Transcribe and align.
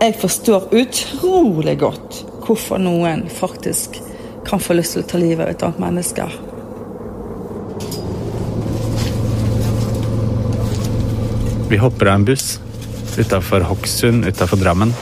Jeg 0.00 0.14
forstår 0.16 0.70
utrolig 0.72 1.74
godt 1.82 2.22
hvorfor 2.46 2.80
noen 2.80 3.26
faktisk 3.28 3.98
kan 4.48 4.62
få 4.62 4.72
lyst 4.78 4.96
til 4.96 5.02
å 5.02 5.08
ta 5.10 5.18
livet 5.20 5.44
av 5.44 5.50
et 5.52 5.64
annet 5.66 5.82
menneske. 5.82 6.24
Vi 11.68 11.82
hopper 11.82 12.08
av 12.08 12.16
en 12.16 12.24
buss 12.30 12.46
utafor 13.20 13.68
Hokksund 13.68 14.24
utafor 14.24 14.62
Drammen. 14.64 14.96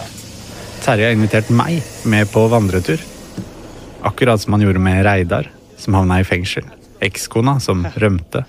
Terje 0.83 1.07
har 1.07 1.15
invitert 1.15 1.55
meg 1.55 1.79
med 2.03 2.27
på 2.35 2.49
vandretur. 2.51 2.99
Akkurat 4.03 4.43
som 4.43 4.59
han 4.59 4.67
gjorde 4.67 4.83
med 4.83 5.05
Reidar, 5.07 5.53
som 5.79 5.95
havna 5.95 6.19
i 6.19 6.27
fengsel. 6.27 6.67
Ekskona, 6.99 7.61
som 7.63 7.87
rømte. 7.95 8.43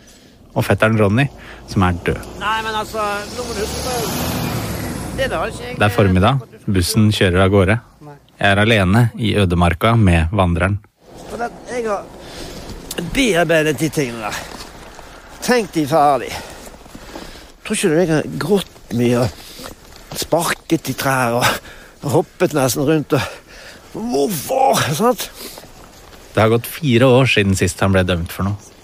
Og 0.58 0.66
fetteren 0.66 0.98
Ronny, 0.98 1.30
som 1.70 1.86
er 1.86 2.04
død. 2.10 2.38
Nei, 2.42 2.60
men 2.66 2.74
altså, 2.74 3.06
nå 3.38 3.46
må 3.46 3.54
du 3.54 3.62
huske 3.68 3.86
på 3.86 4.39
Det 5.20 5.84
er 5.84 5.92
formiddag. 5.92 6.40
Bussen 6.64 7.10
kjører 7.12 7.44
av 7.44 7.52
gårde. 7.52 7.76
Jeg 8.40 8.54
er 8.54 8.62
alene 8.62 9.02
i 9.20 9.34
ødemarka 9.36 9.92
med 10.00 10.32
vandreren. 10.32 10.78
Jeg 11.68 11.84
har 11.90 12.06
bearbeidet 13.14 13.76
de 13.82 13.90
tingene 13.92 14.30
der. 14.30 14.40
Tenkt 15.44 15.76
de 15.76 15.84
ferdig. 15.90 16.32
Tror 17.66 17.76
ikke 17.76 17.92
du 17.92 17.98
jeg 18.00 18.10
har 18.14 18.32
grått 18.40 18.96
mye 18.96 19.26
og 19.26 20.18
sparket 20.24 20.94
i 20.94 20.98
trær 20.98 21.36
og 21.42 22.10
hoppet 22.16 22.56
nesten 22.56 22.88
rundt 22.88 23.20
og 23.20 23.38
Hvorfor? 23.90 24.80
Sant? 24.94 25.30
Det 26.34 26.44
har 26.44 26.52
gått 26.54 26.68
fire 26.70 27.08
år 27.10 27.26
siden 27.28 27.58
sist 27.58 27.80
han 27.82 27.92
ble 27.92 28.06
dømt 28.08 28.32
for 28.32 28.46
noe. 28.46 28.76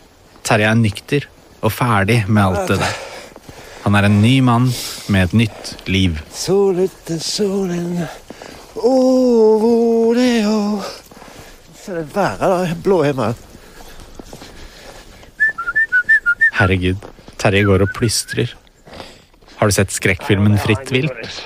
Terje 0.44 0.68
er 0.68 0.80
nykter 0.80 1.28
og 1.62 1.72
ferdig 1.72 2.24
med 2.28 2.42
alt 2.44 2.72
det 2.74 2.82
der. 2.82 3.04
Han 3.86 3.94
er 3.94 4.08
en 4.08 4.18
ny 4.18 4.40
mann 4.42 4.72
med 5.14 5.28
et 5.28 5.34
nytt 5.46 5.72
liv. 5.86 6.18
Herregud, 16.58 17.06
Terje 17.38 17.62
går 17.68 17.86
og 17.86 17.94
plystrer. 17.94 18.56
Har 19.60 19.70
du 19.70 19.76
sett 19.76 19.94
skrekkfilmen 19.94 20.58
Fritt 20.66 20.90
vilt? 20.90 21.42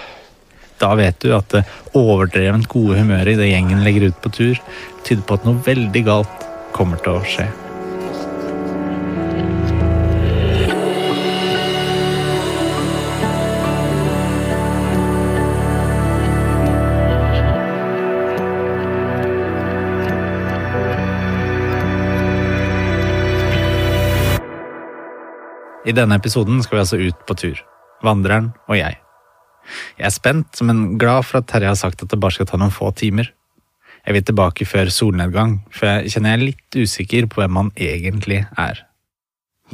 Da 0.79 0.93
vet 0.95 1.19
du 1.19 1.33
at 1.35 1.51
det 1.51 1.65
overdrevent 1.91 2.71
gode 2.71 3.01
humøret 3.01 3.35
i 3.35 3.39
det 3.41 3.49
gjengen 3.51 3.83
legger 3.83 4.13
ut 4.13 4.21
på 4.23 4.31
tur, 4.31 4.61
tyder 5.03 5.25
på 5.27 5.35
at 5.35 5.49
noe 5.49 5.59
veldig 5.65 6.05
galt 6.07 6.45
kommer 6.71 7.03
til 7.03 7.19
å 7.19 7.25
skje. 7.27 7.49
I 25.87 25.95
denne 25.95 26.17
episoden 26.19 26.59
skal 26.63 26.77
vi 26.77 26.81
altså 26.83 26.99
ut 26.99 27.21
på 27.27 27.35
tur. 27.39 27.59
Vandreren 28.03 28.51
og 28.67 28.75
jeg. 28.79 28.97
Jeg 29.99 30.07
er 30.09 30.13
spent, 30.13 30.61
men 30.65 30.97
glad 30.99 31.27
for 31.27 31.39
at 31.39 31.49
Terje 31.51 31.69
har 31.71 31.77
sagt 31.79 32.03
at 32.03 32.11
det 32.11 32.19
bare 32.19 32.35
skal 32.35 32.49
ta 32.49 32.59
noen 32.59 32.73
få 32.73 32.91
timer. 32.97 33.31
Jeg 34.05 34.15
vil 34.15 34.25
tilbake 34.25 34.67
før 34.67 34.91
solnedgang, 34.91 35.59
for 35.71 35.87
jeg 35.87 36.13
kjenner 36.13 36.33
jeg 36.33 36.39
er 36.39 36.45
litt 36.47 36.77
usikker 36.79 37.27
på 37.29 37.41
hvem 37.41 37.59
han 37.59 37.71
egentlig 37.75 38.41
er. 38.57 38.83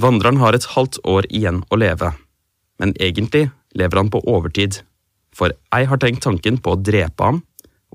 Vandreren 0.02 0.42
har 0.42 0.58
et 0.58 0.68
halvt 0.74 1.00
år 1.08 1.30
igjen 1.30 1.62
å 1.72 1.80
leve, 1.80 2.12
men 2.82 2.92
egentlig 3.00 3.48
lever 3.78 4.02
han 4.02 4.12
på 4.12 4.22
overtid, 4.28 4.82
for 5.36 5.54
ei 5.76 5.86
har 5.88 6.02
tenkt 6.02 6.26
tanken 6.26 6.60
på 6.60 6.76
å 6.76 6.82
drepe 6.82 7.30
ham, 7.32 7.42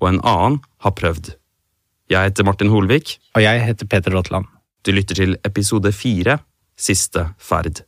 og 0.00 0.08
en 0.08 0.22
annen 0.24 0.60
har 0.86 0.96
prøvd. 0.96 1.34
Jeg 2.10 2.30
heter 2.30 2.46
Martin 2.48 2.72
Holvik. 2.72 3.18
Og 3.36 3.44
jeg 3.44 3.60
heter 3.62 3.86
Peter 3.86 4.10
Rotland. 4.16 4.48
Du 4.82 4.90
lytter 4.90 5.14
til 5.14 5.36
episode 5.46 5.92
fire, 5.94 6.40
Siste 6.80 7.26
ferd. 7.36 7.84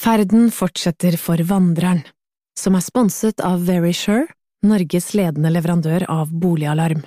Ferden 0.00 0.46
fortsetter 0.48 1.12
for 1.20 1.36
Vandreren, 1.44 1.98
som 2.56 2.76
er 2.78 2.80
sponset 2.80 3.42
av 3.44 3.66
Verisure, 3.66 4.30
Norges 4.64 5.10
ledende 5.12 5.50
leverandør 5.52 6.06
av 6.08 6.30
boligalarm. 6.32 7.02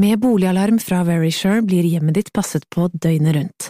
Med 0.00 0.22
boligalarm 0.22 0.78
fra 0.80 1.02
Verisure 1.04 1.60
blir 1.68 1.84
hjemmet 1.84 2.16
ditt 2.16 2.32
passet 2.32 2.64
på 2.72 2.86
døgnet 2.94 3.36
rundt. 3.36 3.68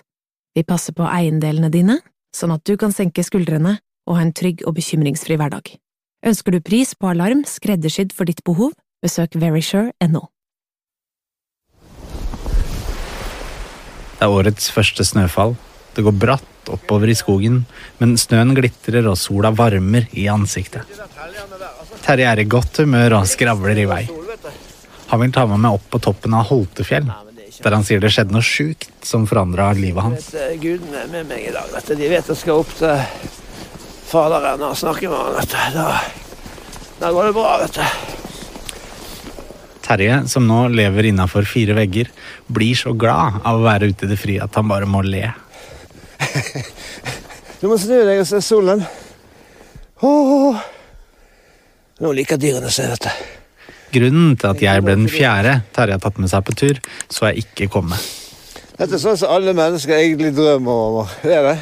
Vi 0.55 0.63
passer 0.63 0.95
på 0.95 1.03
eiendelene 1.03 1.73
dine, 1.75 1.99
sånn 2.31 2.55
at 2.55 2.63
du 2.63 2.77
kan 2.79 2.95
senke 2.95 3.27
skuldrene 3.27 3.75
og 4.07 4.21
ha 4.21 4.23
en 4.23 4.33
trygg 4.33 4.63
og 4.69 4.79
bekymringsfri 4.79 5.35
hverdag. 5.41 5.75
Ønsker 6.23 6.55
du 6.55 6.63
pris 6.63 6.95
på 6.95 7.11
alarm 7.11 7.43
skreddersydd 7.49 8.15
for 8.15 8.31
ditt 8.31 8.47
behov, 8.47 8.71
besøk 9.03 9.35
verisure.no. 9.35 10.29
Det 14.15 14.23
er 14.23 14.31
årets 14.31 14.71
første 14.71 15.03
snøfall. 15.03 15.59
Det 15.94 16.03
går 16.03 16.16
bratt 16.19 16.71
oppover 16.72 17.10
i 17.12 17.16
skogen, 17.19 17.65
men 18.00 18.16
snøen 18.19 18.55
glitrer 18.56 19.06
og 19.10 19.19
sola 19.21 19.53
varmer 19.55 20.09
i 20.12 20.27
ansiktet. 20.32 20.88
Terje 22.05 22.27
er 22.28 22.43
i 22.43 22.49
godt 22.50 22.82
humør 22.82 23.21
og 23.21 23.28
skravler 23.31 23.78
i 23.81 23.87
vei. 23.88 24.03
Han 25.12 25.21
vil 25.21 25.34
ta 25.37 25.44
med 25.47 25.62
meg 25.62 25.77
opp 25.77 25.87
på 25.93 26.00
toppen 26.03 26.34
av 26.34 26.49
Holtefjell, 26.50 27.06
der 27.62 27.77
han 27.77 27.84
sier 27.87 28.03
det 28.03 28.10
skjedde 28.12 28.34
noe 28.34 28.44
sjukt 28.44 29.06
som 29.06 29.28
forandra 29.31 29.71
livet 29.78 30.03
hans. 30.03 30.32
Eh, 30.34 30.56
Gudene 30.60 31.05
er 31.05 31.12
med 31.12 31.28
meg 31.31 31.47
i 31.47 31.53
dag. 31.55 31.71
Vet. 31.72 31.93
De 31.94 32.09
vet 32.11 32.32
jeg 32.32 32.41
skal 32.41 32.65
opp 32.65 32.72
til 32.81 33.05
Faderen 34.09 34.65
og 34.66 34.75
snakke 34.78 35.09
med 35.09 35.21
han. 35.21 35.38
Vet. 35.38 35.55
Da, 35.76 35.87
da 36.99 37.12
går 37.15 37.31
det 37.31 37.37
bra, 37.38 37.55
vet 37.62 37.78
du. 37.78 38.12
Terje, 39.84 40.19
som 40.32 40.47
nå 40.49 40.65
lever 40.72 41.11
innafor 41.11 41.44
fire 41.49 41.76
vegger, 41.76 42.09
blir 42.49 42.76
så 42.78 42.94
glad 42.97 43.43
av 43.44 43.61
å 43.61 43.65
være 43.66 43.93
ute 43.93 44.06
i 44.06 44.12
det 44.15 44.21
frie 44.21 44.43
at 44.43 44.56
han 44.56 44.69
bare 44.71 44.88
må 44.88 45.05
le. 45.05 45.28
Du 47.61 47.71
må 47.71 47.78
snu 47.81 47.97
deg 48.05 48.19
og 48.21 48.27
se 48.28 48.43
solen. 48.45 48.83
Oh. 50.05 50.59
Nå 52.03 52.11
liker 52.12 52.37
dyrene 52.41 52.69
å 52.69 52.75
se 52.75 52.84
dette. 52.91 53.12
Grunnen 53.95 54.34
til 54.37 54.50
at 54.50 54.61
jeg 54.61 54.83
ble 54.83 54.97
den 54.99 55.06
fjerde 55.09 55.61
Terje 55.73 55.97
har 55.97 56.03
tatt 56.03 56.19
med 56.21 56.28
seg 56.33 56.44
på 56.44 56.56
tur, 56.59 56.81
så 57.09 57.31
jeg 57.31 57.47
ikke 57.47 57.71
komme. 57.77 57.97
Dette 58.75 58.97
er 58.99 59.00
sånn 59.00 59.17
som 59.21 59.33
alle 59.33 59.55
mennesker 59.55 59.94
egentlig 59.94 60.34
drømmer 60.34 60.83
om. 61.00 61.12
Det 61.23 61.37
er 61.39 61.47
det. 61.47 61.56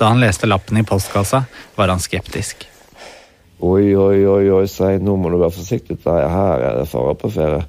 Da 0.00 0.08
han 0.08 0.22
leste 0.22 0.48
lappen 0.48 0.80
i 0.80 0.86
postkassa, 0.88 1.44
var 1.76 1.92
han 1.92 2.00
skeptisk. 2.02 2.64
Oi, 3.62 3.92
oi, 3.94 4.24
oi, 4.26 4.48
oi, 4.50 4.64
Svein. 4.66 5.04
Nå 5.06 5.14
må 5.20 5.30
du 5.30 5.36
være 5.38 5.54
forsiktig. 5.54 6.00
Her 6.08 6.64
er 6.70 6.80
det 6.80 6.88
fare 6.90 7.14
på 7.20 7.30
ferie. 7.30 7.62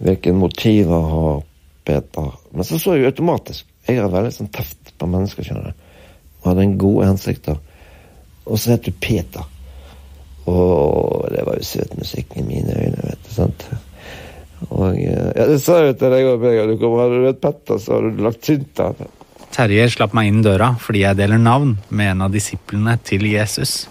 Hvilke 0.00 0.32
motiver 0.34 1.04
har 1.12 1.44
Peter? 1.86 2.32
Men 2.50 2.66
så 2.66 2.80
så 2.82 2.96
jeg 2.96 3.12
automatisk. 3.12 3.68
Jeg 3.86 4.02
har 4.02 4.10
veldig 4.10 4.32
sånn 4.34 4.52
teft 4.54 4.94
på 4.98 5.08
mennesker, 5.10 5.46
skjønner 5.46 5.70
du. 5.70 5.84
Og 6.42 6.48
hadde 6.50 6.64
en 6.66 6.78
gode 6.80 7.10
hensikter. 7.10 7.60
Og 8.46 8.58
så 8.58 8.74
heter 8.74 8.92
du 8.92 9.02
Peter. 9.02 9.46
Og 10.46 11.26
det 11.34 11.42
var 11.46 11.58
jo 11.58 11.66
søt 11.66 11.94
musikk 11.98 12.36
i 12.38 12.44
mine 12.46 12.74
øyne, 12.74 13.02
vet 13.02 13.22
du. 13.26 13.32
sant? 13.34 13.66
Og 14.70 14.96
eh, 14.96 15.30
ja, 15.36 15.46
det 15.50 15.58
sa 15.62 15.80
jeg 15.84 15.98
til 16.00 16.14
deg 16.14 16.30
òg, 16.30 16.44
du 16.70 16.76
kommer 16.80 17.04
hadde 17.04 17.18
du 17.18 17.26
vært 17.26 17.42
Petter, 17.42 17.80
så 17.82 17.98
hadde 17.98 18.14
du 18.16 18.22
lagt 18.24 18.44
tynt 18.46 18.70
der. 18.78 19.10
Terje 19.56 19.88
slapp 19.92 20.14
meg 20.16 20.30
inn 20.30 20.42
døra 20.44 20.72
fordi 20.82 21.04
jeg 21.04 21.18
deler 21.18 21.40
navn 21.40 21.76
med 21.88 22.12
en 22.12 22.24
av 22.26 22.34
disiplene 22.34 22.96
til 23.06 23.26
Jesus. 23.28 23.86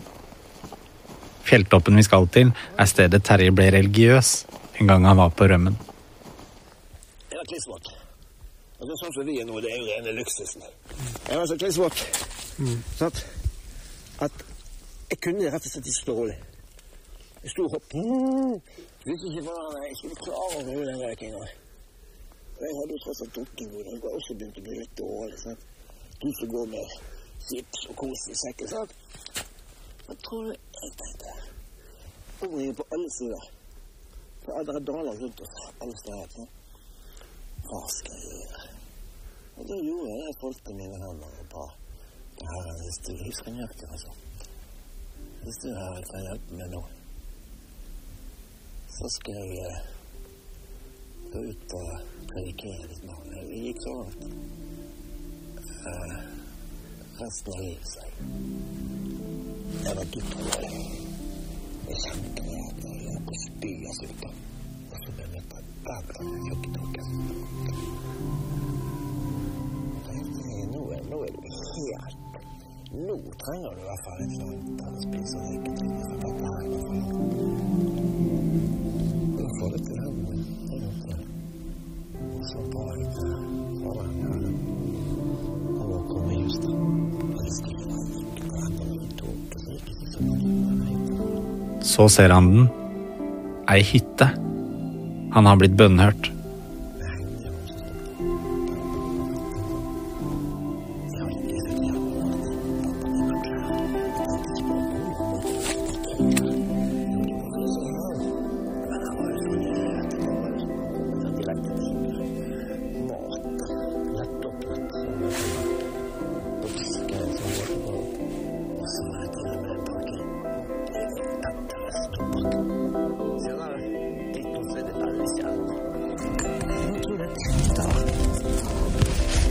Fjelltoppen 1.46 1.98
vi 2.00 2.06
skal 2.06 2.28
til, 2.34 2.52
er 2.82 2.90
stedet 2.90 3.24
Terje 3.26 3.54
ble 3.54 3.70
religiøs 3.76 4.32
en 4.82 4.90
gang 4.90 5.06
han 5.08 5.22
var 5.22 5.36
på 5.38 5.48
rømmen. 5.48 5.78
Det 7.30 7.38
var 7.40 8.05
er 8.80 8.98
sånn 9.00 9.14
som 9.16 9.28
vi 9.28 9.38
er 9.40 9.46
nå, 9.48 9.60
det 9.64 9.72
er 9.72 9.80
jo 9.80 9.86
rene 9.88 10.14
luksusen. 10.18 10.66
Jeg 11.30 11.38
var 11.40 11.46
så 11.48 11.56
klissvåt. 11.60 12.02
Sant? 13.00 13.22
At 14.26 14.44
jeg 15.12 15.20
kunne 15.24 15.52
rett 15.54 15.68
og 15.68 15.72
slett 15.72 15.88
ikke 15.88 16.02
stå 16.02 16.16
rolig. 16.18 16.36
Jeg 17.44 17.54
sto 17.54 17.68
og 17.68 17.76
hoppet. 17.76 18.76
Jeg 19.06 19.16
ikke 19.30 19.46
var 19.46 19.78
jeg 19.86 19.98
skulle 20.02 20.20
klare 20.26 20.50
å 20.50 20.66
holde 20.66 20.90
den 20.90 21.02
røykinga. 21.04 21.46
Og 22.56 22.64
jeg 22.66 22.78
hadde 22.80 22.96
jo 22.96 23.02
tross 23.06 23.24
alt 23.24 23.36
drukket 23.38 23.72
noe. 23.72 23.86
Jeg 23.86 24.04
var 24.04 24.18
også 24.20 24.38
begynt 24.40 24.60
å 24.60 24.66
bli 24.68 24.78
litt 24.82 24.96
dårlig. 25.00 25.40
Sånn. 25.44 25.64
Du 26.20 26.28
som 26.40 26.52
går 26.56 26.70
med 26.74 26.96
chips 27.48 27.88
og 27.92 27.98
kos 28.02 28.28
i 28.32 28.38
sekken. 28.44 28.72
Sant? 28.74 28.92
Jeg 30.10 30.20
tror 30.28 30.52
jeg 30.52 30.94
tenkte 31.02 31.36
er 32.46 32.76
på 32.78 32.88
alle 32.94 33.10
sider. 33.16 33.48
Det 34.46 34.60
er 34.60 34.86
daler 34.92 35.24
rundt 35.24 35.42
oss 35.42 35.58
alle 35.82 35.98
steder. 36.04 36.28
Sant? 36.36 36.65
Hva 37.66 37.82
skal 37.98 38.20
jeg 38.22 38.36
gjøre? 38.40 38.64
Og 39.58 39.68
da 39.70 39.76
gjorde 39.88 40.10
jeg. 40.12 40.22
Jeg 40.28 40.38
foldet 40.42 40.76
mine 40.76 40.98
hender 41.04 41.42
og 41.42 41.50
ba 41.54 41.66
Herre, 42.36 42.74
hvis 42.82 42.98
du 43.06 43.12
husker 43.24 43.52
nøyaktig, 43.56 43.88
altså. 43.96 44.12
Hvis 45.44 45.58
du 45.64 45.68
Herre 45.80 46.02
kan 46.12 46.26
hjelpe 46.28 46.58
meg 46.60 46.68
nå, 46.74 46.82
så 48.96 49.10
skal 49.16 49.40
jeg 49.40 49.50
eh, 49.70 49.80
gå 51.32 51.44
ut 51.52 51.76
og 51.80 51.90
predikere 52.32 52.90
ditt 52.92 53.04
navn. 53.10 53.34
Det 53.34 53.62
gikk 53.64 53.82
så 53.86 53.96
langt. 54.00 54.24
Eh, 55.92 56.16
resten 57.22 57.54
av 57.56 57.62
livet, 57.64 57.92
sa 57.94 58.08
jeg. 58.08 58.16
Jeg 59.86 59.98
var 60.00 60.12
dypt 60.16 60.40
rolig. 60.42 60.74
Jeg 61.90 62.02
kjente 62.04 62.50
at 62.66 62.84
jeg 62.90 63.06
holdt 63.12 63.30
på 63.30 63.38
å 63.40 63.44
spy 63.46 63.74
av 63.92 64.02
sulten. 64.02 64.44
Og 64.90 64.98
så 65.00 65.16
ble 65.16 65.28
jeg 65.28 65.34
møtt 65.38 65.58
av. 65.60 65.65
Nå 65.86 65.92
er 70.92 71.02
nå 71.10 71.18
er 71.22 71.32
du 71.36 71.42
helt 71.46 72.22
Nå 72.96 73.16
trenger 73.44 73.70
du 73.70 73.80
i 73.84 73.86
hvert 73.86 74.04
fall 74.06 74.18
et 74.24 74.32
eller 74.34 74.50
å 74.82 75.02
spise 75.04 75.36
og 75.38 75.44
drikke 75.46 75.72
til. 75.78 75.90
For 76.10 76.18
dette 76.24 76.46
her. 76.56 76.64
Du 79.36 79.44
får 79.60 79.70
det 79.76 79.82
til 79.86 79.98
den 80.00 80.16
en 80.72 80.82
gang 80.86 80.98
til. 81.04 81.20
Og 82.32 82.42
så 82.50 82.60
bare 82.74 82.94
litt 83.02 83.18
fra 83.20 83.92
her. 84.00 84.42
Og 85.76 85.86
nå 85.92 85.98
kommer 86.10 86.34
just 86.40 86.62
det. 86.66 86.74
Så 91.94 92.04
ser 92.18 92.30
han 92.34 92.46
den. 92.56 92.66
Ei 93.70 93.82
hytte. 93.92 94.45
Han 95.36 95.46
har 95.50 95.60
blitt 95.60 95.76
bønnhørt. 95.76 96.30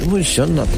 Du 0.01 0.09
må 0.11 0.21
jo 0.21 0.27
skjønne 0.29 0.65
at 0.67 0.75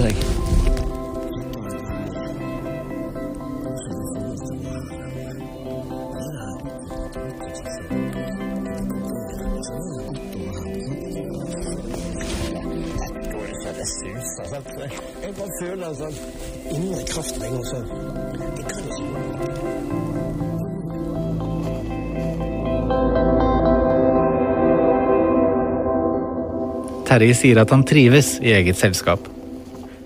Terje 27.06 27.36
sier 27.38 27.60
at 27.62 27.70
han 27.70 27.84
trives 27.86 28.36
i 28.42 28.50
eget 28.56 28.78
selskap. 28.78 29.28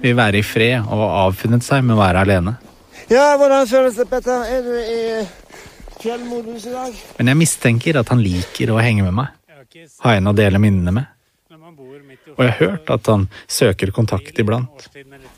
Vil 0.00 0.16
være 0.16 0.40
i 0.40 0.44
fred 0.44 0.82
og 0.82 1.00
har 1.00 1.14
avfunnet 1.26 1.64
seg 1.64 1.84
med 1.86 1.96
å 1.96 2.00
være 2.00 2.24
alene. 2.26 2.56
Ja, 3.10 3.32
hvordan 3.40 3.68
føles 3.68 3.96
det, 3.98 4.06
Petter? 4.10 4.44
Er 4.46 4.60
du 4.64 4.74
i 4.76 5.00
fjellmodus 6.00 6.68
i 6.68 6.74
dag? 6.74 6.98
Men 7.18 7.32
jeg 7.32 7.40
mistenker 7.40 8.00
at 8.00 8.12
han 8.12 8.20
liker 8.22 8.74
å 8.74 8.78
henge 8.82 9.06
med 9.08 9.16
meg. 9.16 9.32
Ha 10.04 10.14
en 10.18 10.30
å 10.30 10.36
dele 10.36 10.60
minnene 10.62 10.94
med. 10.94 11.16
Og 12.36 12.44
jeg 12.44 12.52
har 12.52 12.60
hørt 12.60 12.90
at 12.92 13.08
han 13.10 13.26
søker 13.50 13.90
kontakt 13.94 14.38
iblant. 14.40 14.86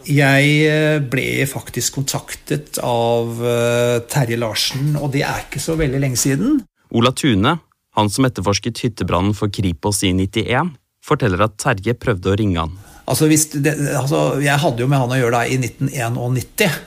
Jeg 0.07 0.53
eh, 0.69 0.99
ble 1.01 1.47
faktisk 1.49 1.97
kontaktet 1.99 2.79
av 2.85 3.41
eh, 3.41 3.97
Terje 4.11 4.39
Larsen, 4.41 4.97
og 4.99 5.13
det 5.15 5.25
er 5.27 5.47
ikke 5.47 5.63
så 5.63 5.77
veldig 5.79 6.01
lenge 6.03 6.21
siden. 6.21 6.61
Ola 6.93 7.15
Tune, 7.17 7.57
han 7.97 8.13
som 8.13 8.29
etterforsket 8.29 8.85
hyttebrannen 8.85 9.35
for 9.37 9.53
Kripos 9.53 10.03
i 10.07 10.13
91, 10.17 10.75
forteller 11.03 11.45
at 11.45 11.59
Terje 11.61 11.95
prøvde 11.99 12.33
å 12.33 12.39
ringe 12.39 12.63
han. 12.63 12.75
Altså, 13.11 13.27
hvis 13.31 13.49
det, 13.53 13.75
altså, 13.99 14.41
jeg 14.43 14.63
hadde 14.63 14.85
jo 14.85 14.89
med 14.91 15.03
han 15.03 15.13
å 15.13 15.19
gjøre 15.19 15.41
da 15.41 15.47
i 15.51 15.59
1991. 15.59 16.79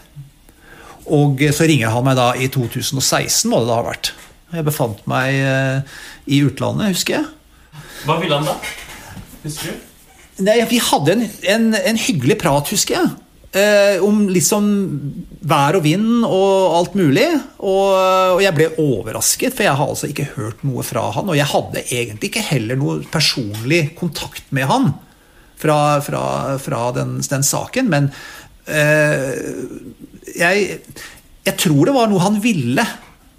Og 1.15 1.43
så 1.53 1.67
ringer 1.69 1.91
han 1.93 2.05
meg 2.07 2.17
da 2.17 2.31
i 2.39 2.47
2016, 2.49 3.49
må 3.51 3.59
det 3.61 3.69
da 3.69 3.81
ha 3.81 3.85
vært. 3.91 4.13
Jeg 4.55 4.65
befant 4.65 5.01
meg 5.09 5.35
eh, 5.41 5.99
i 6.31 6.39
utlandet, 6.47 6.95
husker 6.95 7.19
jeg. 7.19 7.83
Hva 8.05 8.17
ville 8.21 8.39
han 8.39 8.47
da? 8.47 8.55
Husker 9.43 9.73
du? 9.73 9.91
Nei, 10.45 10.57
Vi 10.67 10.79
hadde 10.83 11.13
en, 11.13 11.27
en, 11.53 11.67
en 11.77 11.99
hyggelig 11.99 12.39
prat, 12.41 12.71
husker 12.73 12.97
jeg. 12.97 13.11
Eh, 13.55 14.01
om 14.03 14.25
liksom 14.27 14.65
vær 15.47 15.77
og 15.77 15.85
vind 15.85 16.25
og 16.27 16.73
alt 16.75 16.95
mulig. 16.99 17.27
Og, 17.63 17.93
og 18.35 18.41
jeg 18.43 18.55
ble 18.57 18.67
overrasket, 18.83 19.55
for 19.55 19.63
jeg 19.63 19.79
har 19.79 19.91
altså 19.93 20.09
ikke 20.11 20.27
hørt 20.33 20.65
noe 20.67 20.83
fra 20.83 21.05
han. 21.15 21.31
Og 21.31 21.39
jeg 21.39 21.47
hadde 21.53 21.85
egentlig 21.85 22.33
ikke 22.33 22.47
heller 22.49 22.79
noe 22.81 22.97
personlig 23.13 23.93
kontakt 23.99 24.49
med 24.55 24.67
han 24.67 24.89
fra, 25.61 26.01
fra, 26.03 26.25
fra 26.59 26.81
den, 26.97 27.21
den 27.23 27.47
saken. 27.47 27.87
Men 27.93 28.09
eh, 28.67 29.31
jeg, 30.35 30.81
jeg 31.47 31.55
tror 31.63 31.87
det 31.87 31.95
var 31.95 32.11
noe 32.11 32.25
han 32.25 32.41
ville. 32.43 32.83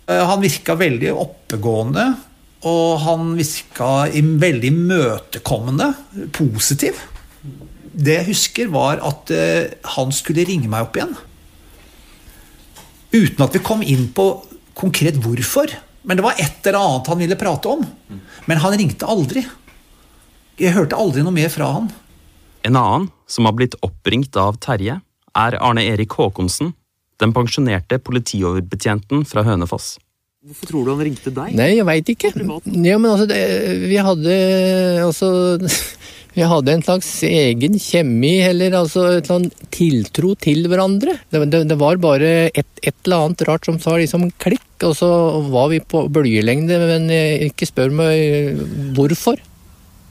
Eh, 0.08 0.24
Han 0.32 0.40
virka 0.40 0.78
veldig 0.80 1.12
oppegående. 1.12 2.08
Og 2.66 2.96
han 3.04 3.34
virka 3.36 4.08
veldig 4.40 4.72
imøtekommende, 4.72 5.92
positiv. 6.34 7.04
Det 7.96 8.18
jeg 8.18 8.28
husker, 8.28 8.68
var 8.72 9.00
at 9.04 9.32
eh, 9.32 9.72
han 9.96 10.12
skulle 10.12 10.44
ringe 10.44 10.68
meg 10.68 10.84
opp 10.84 10.98
igjen. 10.98 11.14
Uten 13.16 13.44
at 13.46 13.56
vi 13.56 13.64
kom 13.64 13.80
inn 13.80 14.10
på 14.12 14.28
konkret 14.76 15.16
hvorfor. 15.24 15.72
Men 16.06 16.18
det 16.18 16.26
var 16.26 16.38
et 16.38 16.66
eller 16.68 16.78
annet 16.78 17.08
han 17.10 17.18
ville 17.22 17.38
prate 17.40 17.72
om. 17.72 17.86
Men 18.46 18.60
han 18.62 18.76
ringte 18.78 19.08
aldri. 19.08 19.42
Jeg 20.60 20.76
hørte 20.76 20.98
aldri 20.98 21.24
noe 21.24 21.34
mer 21.34 21.50
fra 21.52 21.72
han. 21.78 21.88
En 22.66 22.78
annen 22.78 23.08
som 23.30 23.48
har 23.48 23.56
blitt 23.56 23.76
oppringt 23.86 24.36
av 24.38 24.60
Terje, 24.62 25.00
er 25.36 25.56
Arne 25.60 25.84
Erik 25.84 26.14
Håkonsen, 26.16 26.72
den 27.20 27.32
pensjonerte 27.36 27.98
politioverbetjenten 28.02 29.24
fra 29.28 29.44
Hønefoss. 29.46 29.96
Hvorfor 30.46 30.68
tror 30.70 30.84
du 30.86 30.90
han 30.92 31.00
ringte 31.02 31.30
deg? 31.34 31.54
Nei, 31.58 31.72
jeg 31.74 31.84
veit 31.88 32.10
ikke. 32.12 32.28
Ja, 32.38 32.98
men 33.02 33.08
altså, 33.10 33.24
det, 33.26 33.38
vi 33.90 33.96
hadde 33.98 34.34
altså 35.02 35.30
Vi 36.36 36.44
hadde 36.44 36.74
en 36.76 36.84
slags 36.84 37.08
egen 37.24 37.78
kjemi, 37.80 38.34
eller 38.44 38.76
altså 38.76 39.06
et 39.08 39.24
eller 39.24 39.38
annet 39.40 39.62
tiltro 39.72 40.34
til 40.38 40.68
hverandre. 40.68 41.16
Det, 41.32 41.40
det, 41.50 41.62
det 41.70 41.78
var 41.80 41.96
bare 41.98 42.30
et, 42.50 42.68
et 42.82 42.94
eller 43.08 43.24
annet 43.24 43.44
rart 43.48 43.66
som 43.66 43.80
sa 43.80 43.96
liksom 43.96 44.28
klikk, 44.38 44.68
og 44.84 44.92
så 44.98 45.08
var 45.48 45.72
vi 45.72 45.80
på 45.80 46.04
bølgelengde, 46.12 46.78
men 46.92 47.08
eh, 47.10 47.48
ikke 47.48 47.70
spør 47.72 47.96
meg 48.04 48.60
hvorfor. 48.94 49.40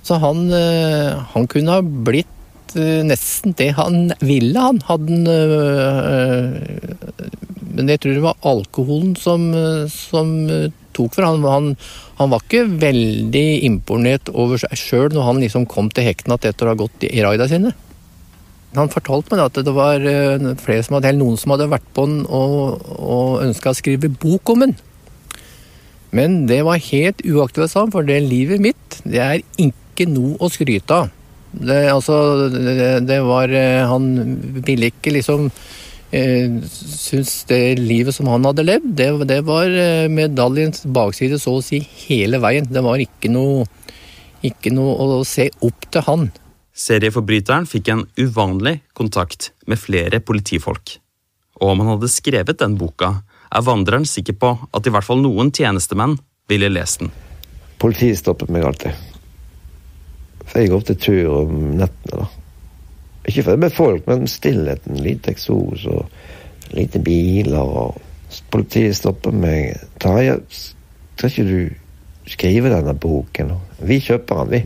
Så 0.06 0.18
han, 0.22 0.48
eh, 0.52 1.14
han 1.32 1.48
kunne 1.54 1.78
ha 1.78 1.86
blitt 1.86 2.28
eh, 2.28 2.35
nesten 2.76 3.56
det 3.58 3.72
han 3.78 4.10
ville, 4.20 4.60
han. 4.60 4.82
Hadde 4.88 5.12
han 5.12 5.28
øh, 5.28 6.56
Men 7.76 7.92
jeg 7.92 8.02
tror 8.02 8.18
det 8.18 8.24
var 8.26 8.42
alkoholen 8.48 9.16
som, 9.20 9.48
øh, 9.54 9.88
som 9.92 10.34
tok 10.96 11.16
for 11.16 11.28
han. 11.28 11.44
han. 11.44 11.72
Han 12.20 12.32
var 12.32 12.44
ikke 12.44 12.68
veldig 12.82 13.48
imponert 13.68 14.32
over 14.34 14.62
seg 14.62 14.78
sjøl 14.80 15.10
når 15.16 15.30
han 15.30 15.42
liksom 15.44 15.68
kom 15.72 15.90
til 15.92 16.08
hektene 16.08 16.40
etter 16.40 16.68
å 16.68 16.74
ha 16.74 16.80
gått 16.80 17.08
i 17.08 17.24
raida 17.24 17.50
sine. 17.52 17.74
Han 18.76 18.92
fortalte 18.92 19.32
meg 19.32 19.46
at 19.46 19.60
det 19.64 19.72
var 19.72 20.04
flere 20.60 20.84
som 20.84 20.98
hadde, 20.98 21.08
eller 21.14 21.22
noen 21.22 21.40
som 21.40 21.54
hadde 21.54 21.72
vært 21.72 21.86
på 21.96 22.04
den 22.10 22.26
og, 22.28 22.82
og 23.00 23.44
ønska 23.46 23.72
å 23.72 23.78
skrive 23.78 24.12
bok 24.12 24.52
om 24.52 24.66
den. 24.66 24.76
Men 26.16 26.46
det 26.48 26.62
var 26.64 26.80
helt 26.80 27.24
uaktuelt, 27.28 27.72
sa 27.72 27.84
han, 27.84 27.92
for 27.92 28.08
det 28.08 28.22
livet 28.24 28.64
mitt 28.64 29.00
det 29.04 29.22
er 29.22 29.44
ikke 29.60 30.08
noe 30.08 30.38
å 30.40 30.52
skryte 30.52 30.96
av. 30.96 31.12
Det, 31.56 31.80
altså, 31.92 32.16
det, 32.52 33.06
det 33.08 33.22
var 33.24 33.52
eh, 33.54 33.86
Han 33.88 34.10
ville 34.66 34.90
ikke 34.92 35.14
liksom 35.16 35.48
eh, 36.12 36.58
synes 36.68 37.44
det 37.50 37.80
livet 37.80 38.16
som 38.16 38.28
han 38.32 38.46
hadde 38.48 38.66
levd, 38.66 38.90
det, 39.00 39.10
det 39.30 39.42
var 39.48 39.70
eh, 39.70 40.08
medaljens 40.12 40.86
bakside 40.86 41.40
så 41.42 41.58
å 41.60 41.64
si 41.66 41.82
hele 42.08 42.42
veien. 42.44 42.68
Det 42.70 42.84
var 42.86 43.02
ikke 43.02 43.32
noe, 43.32 43.66
ikke 44.46 44.74
noe 44.76 45.20
å 45.20 45.24
se 45.28 45.50
opp 45.66 45.88
til 45.92 46.06
han. 46.10 46.28
Serieforbryteren 46.76 47.68
fikk 47.72 47.94
en 47.94 48.04
uvanlig 48.20 48.82
kontakt 48.94 49.54
med 49.70 49.80
flere 49.80 50.20
politifolk. 50.20 50.98
Og 51.62 51.72
om 51.72 51.82
han 51.82 51.94
hadde 51.94 52.12
skrevet 52.12 52.60
den 52.60 52.76
boka, 52.76 53.14
er 53.48 53.64
vandreren 53.64 54.08
sikker 54.10 54.36
på 54.36 54.50
at 54.76 54.88
i 54.88 54.92
hvert 54.92 55.08
fall 55.08 55.22
noen 55.24 55.54
tjenestemenn 55.56 56.18
ville 56.52 56.68
lest 56.74 57.00
den. 57.00 57.14
Politiet 57.80 58.20
stoppet 58.20 58.52
meg 58.52 58.68
alltid. 58.68 59.15
For 60.46 60.62
jeg 60.62 60.72
går 60.72 60.82
opp 60.82 60.90
til 60.90 61.00
tur 61.02 61.38
om 61.42 61.54
nettene, 61.80 62.24
da. 62.24 62.28
Ikke 63.26 63.42
for 63.42 63.56
det 63.56 63.64
med 63.64 63.74
folk, 63.74 64.08
men 64.08 64.28
stillheten. 64.30 65.00
Lite 65.02 65.34
eksos 65.34 65.86
og 65.90 66.06
lite 66.78 67.02
biler. 67.02 67.58
og 67.60 68.02
Politiet 68.54 68.96
stopper 68.98 69.32
meg. 69.34 69.80
'Tarjei, 70.00 70.38
skal 71.16 71.30
ikke 71.30 71.50
du 71.50 71.70
skrive 72.30 72.70
denne 72.70 72.94
boken?' 72.94 73.56
Vi 73.80 74.00
kjøper 74.00 74.44
den, 74.44 74.52
vi. 74.52 74.62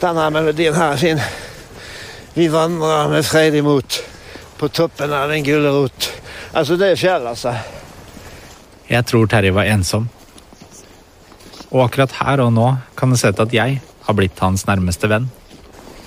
Denne 0.00 0.30
melodien 0.30 0.74
her 0.74 0.92
er 0.92 0.96
fin. 0.96 1.20
Vi 2.34 2.52
vandrer 2.52 3.08
med 3.08 3.24
fred 3.24 3.54
imot 3.54 4.02
på 4.58 4.68
toppen 4.68 5.12
av 5.12 5.32
en 5.32 5.44
gulrot. 5.44 6.10
Altså, 6.52 6.76
det 6.76 6.90
er 6.90 7.00
fjell, 7.00 7.26
altså. 7.26 7.54
Jeg 8.90 9.06
tror 9.06 9.26
Terje 9.26 9.54
var 9.54 9.64
ensom. 9.72 10.08
Og 11.72 11.82
akkurat 11.86 12.12
her 12.20 12.42
og 12.44 12.52
nå 12.54 12.68
kan 12.98 13.10
det 13.10 13.18
se 13.20 13.30
ut 13.32 13.38
til 13.38 13.46
at 13.48 13.56
jeg 13.56 13.80
har 14.06 14.16
blitt 14.18 14.38
hans 14.42 14.66
nærmeste 14.68 15.10
venn. 15.10 15.28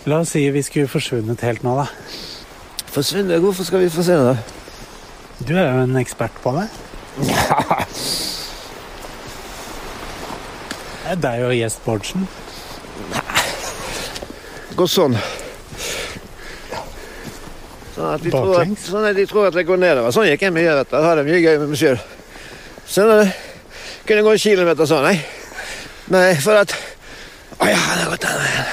La 0.08 0.22
oss 0.24 0.32
si 0.36 0.46
vi 0.54 0.62
skulle 0.64 0.90
forsvunnet 0.90 1.42
helt 1.44 1.66
nå, 1.66 1.76
da. 1.76 1.88
Forsvunnet? 2.90 3.42
Hvorfor 3.44 3.68
skal 3.68 3.84
vi 3.84 3.92
forsvinne? 3.94 4.38
Du 5.44 5.54
er 5.56 5.68
jo 5.68 5.84
en 5.84 6.00
ekspert 6.00 6.36
på 6.44 6.56
det. 6.58 6.70
Det 11.10 11.16
er 11.16 11.22
deg 11.24 11.42
og 11.42 11.54
Gjest 11.58 11.80
Bårdsen. 11.82 12.26
Gå 14.78 14.86
sånn. 14.86 15.16
Sånn 17.96 18.12
at, 18.14 18.22
de 18.22 18.30
tror 18.30 18.60
at, 18.60 18.76
sånn 18.84 19.08
at 19.10 19.18
de 19.18 19.26
tror 19.26 19.48
at 19.50 19.58
jeg 19.58 19.66
går 19.66 19.82
nedover. 19.82 20.14
Sånn 20.14 20.30
gikk 20.30 20.46
jeg 20.46 20.54
mye. 20.54 20.76
vet 20.78 20.92
du. 20.92 20.94
Jeg 21.00 21.08
har 21.08 21.18
det 21.18 21.26
mye 21.26 21.42
gøy 21.42 21.58
med 21.64 21.72
meg 21.72 21.82
sjøl. 21.82 21.98
Skjønner 22.86 23.24
du? 23.24 23.34
Kunne 24.06 24.28
gå 24.28 24.36
en 24.36 24.44
kilometer 24.46 24.92
sånn, 24.94 25.10
nei. 25.10 25.39
Nei, 26.10 26.34
for 26.42 26.58
at 26.58 26.74
Å 27.60 27.68
ja, 27.68 27.76
det 27.76 28.04
har 28.06 28.12
gått 28.14 28.24
den 28.24 28.38
veien. 28.40 28.70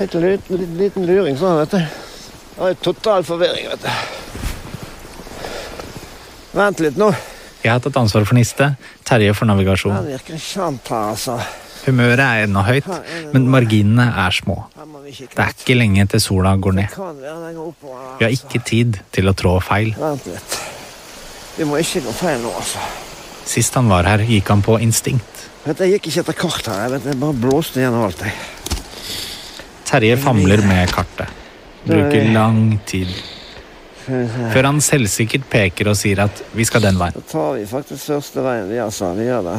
Litt 0.00 0.14
liten, 0.14 0.76
liten, 0.78 1.06
luring 1.08 1.36
sånn, 1.40 1.58
vet 1.62 1.72
du. 1.72 1.78
Det 1.80 2.60
var 2.60 2.76
total 2.84 3.24
forvirring, 3.24 3.66
vet 3.70 3.82
du. 3.84 3.90
Vent 6.56 6.82
litt 6.84 6.98
nå. 7.00 7.08
Jeg 7.60 7.72
har 7.72 7.80
tatt 7.84 7.98
ansvar 8.00 8.24
for 8.28 8.36
niste, 8.36 8.74
Terje 9.08 9.32
for 9.36 9.48
navigasjon. 9.48 9.96
Det 10.04 10.18
virker 10.18 10.40
kjent 10.40 10.92
her, 10.92 11.10
altså. 11.14 11.38
Humøret 11.86 12.20
er 12.24 12.44
ennå 12.44 12.62
høyt, 12.64 12.88
men 13.32 13.48
marginene 13.52 14.06
er 14.24 14.36
små. 14.36 14.56
Det 14.76 15.30
er 15.40 15.54
ikke 15.54 15.78
lenge 15.78 16.04
til 16.12 16.20
sola 16.22 16.54
går 16.60 16.76
ned. 16.76 16.96
Vi 18.20 18.26
har 18.26 18.32
ikke 18.36 18.60
tid 18.64 19.00
til 19.16 19.32
å 19.32 19.36
trå 19.36 19.56
feil. 19.64 19.94
Vent 20.00 20.28
litt. 20.28 20.60
Vi 21.56 21.68
må 21.68 21.80
ikke 21.80 22.04
gå 22.04 22.12
feil 22.20 22.40
nå, 22.44 22.52
altså. 22.56 22.84
Sist 23.48 23.74
han 23.76 23.88
var 23.90 24.08
her, 24.08 24.20
gikk 24.28 24.52
han 24.52 24.62
på 24.64 24.76
instinkt. 24.84 25.29
Vet, 25.64 25.80
jeg 25.84 25.96
gikk 25.96 26.06
ikke 26.08 26.22
etter 26.24 26.36
kart 26.40 26.70
her. 26.72 26.94
Jeg, 26.96 27.02
jeg 27.10 27.20
bare 27.20 27.36
blåste 27.36 27.82
gjennom 27.82 28.06
alt. 28.06 28.22
Jeg. 28.24 28.32
Terje 29.90 30.16
famler 30.22 30.62
med 30.64 30.92
kartet. 30.94 31.36
Bruker 31.84 32.30
lang 32.32 32.78
tid. 32.88 33.10
Før 34.06 34.66
han 34.70 34.80
selvsikkert 34.82 35.44
peker 35.50 35.90
og 35.92 35.98
sier 35.98 36.22
at 36.24 36.40
vi 36.56 36.64
skal 36.66 36.82
den 36.84 36.98
veien. 37.00 37.16
Da 37.16 37.26
tar 37.28 37.58
vi 37.58 37.66
faktisk 37.68 38.12
første 38.14 38.44
veien. 38.44 38.70
Vi, 38.70 38.78
altså. 38.82 39.12
Vi 39.18 39.26
gjør 39.28 39.50
det. 39.50 39.58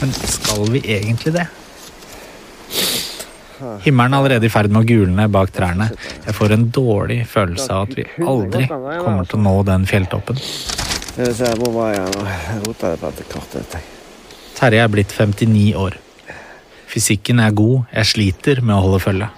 Men 0.00 0.12
skal 0.16 0.68
vi 0.74 0.82
egentlig 0.84 1.34
det? 1.38 1.46
Himmelen 3.84 4.14
er 4.14 4.18
allerede 4.22 4.48
i 4.48 4.52
ferd 4.52 4.72
med 4.72 4.82
å 4.82 4.88
gulne 4.88 5.26
bak 5.32 5.52
trærne. 5.52 5.90
Jeg 6.24 6.36
får 6.36 6.56
en 6.56 6.66
dårlig 6.72 7.22
følelse 7.28 7.76
av 7.76 7.88
at 7.88 7.96
vi 7.98 8.06
aldri 8.24 8.66
kommer 8.70 9.28
til 9.28 9.40
å 9.40 9.44
nå 9.44 9.54
den 9.68 9.88
fjelltoppen. 9.88 10.40
Skal 10.40 11.26
vi 11.26 11.32
se, 11.36 11.54
hvor 11.60 11.74
var 11.76 11.96
jeg 11.96 12.12
nå? 12.16 12.28
Jeg 12.28 12.60
rota 12.66 12.92
det 12.92 13.00
på 13.02 13.10
dette 13.10 13.32
kartet. 13.32 13.99
Terje 14.60 14.82
er 14.84 14.90
blitt 14.92 15.12
59 15.16 15.72
år. 15.80 15.94
Fysikken 16.90 17.38
er 17.40 17.54
god, 17.56 17.86
jeg 17.94 18.08
sliter 18.10 18.58
med 18.60 18.74
å 18.76 18.82
holde 18.84 18.98
følge. 19.00 19.28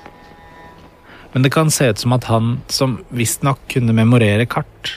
Men 1.33 1.45
det 1.45 1.53
kan 1.55 1.71
se 1.71 1.93
ut 1.93 2.01
som 2.03 2.15
at 2.17 2.27
han, 2.27 2.57
som 2.67 2.97
visstnok 3.15 3.61
kunne 3.71 3.95
memorere 3.95 4.49
kart, 4.51 4.91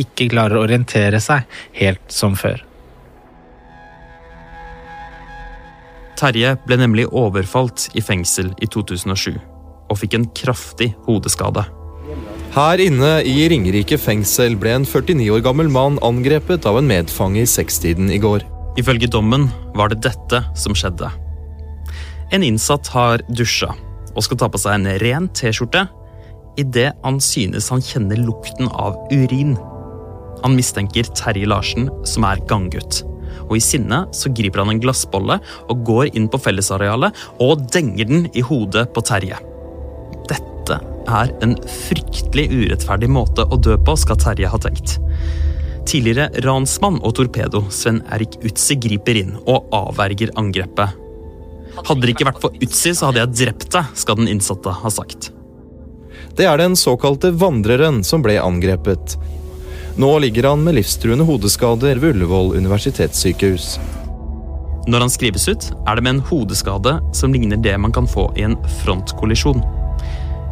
ikke 0.00 0.30
klarer 0.32 0.56
å 0.56 0.62
orientere 0.64 1.20
seg 1.20 1.44
helt 1.76 2.06
som 2.08 2.32
før. 2.38 2.62
Terje 6.16 6.54
ble 6.64 6.78
nemlig 6.80 7.04
overfalt 7.10 7.90
i 7.98 8.00
fengsel 8.00 8.54
i 8.62 8.70
2007 8.72 9.36
og 9.36 9.98
fikk 10.00 10.16
en 10.16 10.26
kraftig 10.32 10.94
hodeskade. 11.04 11.66
Her 12.56 12.80
inne 12.80 13.12
i 13.28 13.44
Ringerike 13.52 14.00
fengsel 14.00 14.56
ble 14.60 14.78
en 14.78 14.88
49 14.88 15.28
år 15.36 15.44
gammel 15.44 15.68
mann 15.72 16.00
angrepet 16.04 16.64
av 16.68 16.80
en 16.80 16.88
medfange 16.88 17.44
i 17.44 17.48
sekstiden 17.58 18.08
i 18.12 18.20
går. 18.22 18.48
Ifølge 18.80 19.10
dommen 19.10 19.50
var 19.76 19.92
det 19.92 20.00
dette 20.06 20.42
som 20.56 20.76
skjedde. 20.76 21.10
En 22.32 22.44
innsatt 22.46 22.88
har 22.94 23.24
dusja 23.28 23.74
og 24.12 24.24
skal 24.24 24.38
ta 24.40 24.48
på 24.52 24.60
seg 24.60 24.78
en 24.78 24.88
ren 25.02 25.28
T-skjorte 25.36 25.86
idet 26.60 26.90
han 27.04 27.20
synes 27.20 27.70
han 27.72 27.84
kjenner 27.84 28.20
lukten 28.20 28.68
av 28.72 28.96
urin. 29.12 29.54
Han 30.42 30.56
mistenker 30.56 31.08
Terje 31.16 31.48
Larsen, 31.48 31.88
som 32.08 32.26
er 32.28 32.42
ganggutt. 32.48 33.02
Og 33.46 33.56
i 33.56 33.62
sinne 33.64 34.02
så 34.16 34.32
griper 34.32 34.62
han 34.62 34.74
en 34.74 34.82
glassbolle 34.82 35.38
og 35.72 35.84
går 35.88 36.12
inn 36.16 36.28
på 36.32 36.40
fellesarealet 36.40 37.16
og 37.44 37.64
denger 37.72 38.08
den 38.08 38.26
i 38.36 38.44
hodet 38.44 38.88
på 38.92 39.04
Terje. 39.06 39.38
Dette 40.28 40.78
er 41.12 41.32
en 41.44 41.56
fryktelig 41.86 42.48
urettferdig 42.52 43.08
måte 43.12 43.46
å 43.48 43.60
dø 43.60 43.78
på, 43.80 43.96
skal 43.98 44.20
Terje 44.20 44.52
ha 44.52 44.60
tenkt. 44.60 44.98
Tidligere 45.88 46.30
ransmann 46.44 47.00
og 47.02 47.16
torpedo 47.18 47.64
Sven 47.74 48.00
Erik 48.14 48.38
Utsi 48.46 48.76
griper 48.80 49.18
inn 49.18 49.34
og 49.42 49.72
avverger 49.74 50.32
angrepet. 50.38 50.98
Hadde 51.82 52.04
det 52.04 52.14
ikke 52.14 52.28
vært 52.28 52.42
for 52.42 52.56
Utsi, 52.62 52.92
så 52.94 53.08
hadde 53.08 53.22
jeg 53.22 53.36
drept 53.40 53.70
deg, 53.74 53.94
skal 53.98 54.18
den 54.20 54.30
innsatte 54.30 54.74
ha 54.82 54.92
sagt. 54.92 55.32
Det 56.36 56.46
er 56.48 56.60
den 56.60 56.76
såkalte 56.78 57.32
vandreren 57.36 58.02
som 58.06 58.22
ble 58.24 58.38
angrepet. 58.40 59.16
Nå 60.00 60.12
ligger 60.24 60.52
han 60.52 60.62
med 60.64 60.78
livstruende 60.78 61.26
hodeskader 61.28 61.98
ved 62.00 62.14
Ullevål 62.14 62.54
universitetssykehus. 62.56 63.74
Når 64.88 65.04
han 65.04 65.12
skrives 65.12 65.44
ut, 65.48 65.68
er 65.86 65.98
det 65.98 66.04
med 66.06 66.16
en 66.16 66.24
hodeskade 66.30 66.96
som 67.14 67.34
ligner 67.34 67.60
det 67.60 67.76
man 67.78 67.92
kan 67.94 68.08
få 68.08 68.30
i 68.36 68.46
en 68.46 68.56
frontkollisjon. 68.82 69.62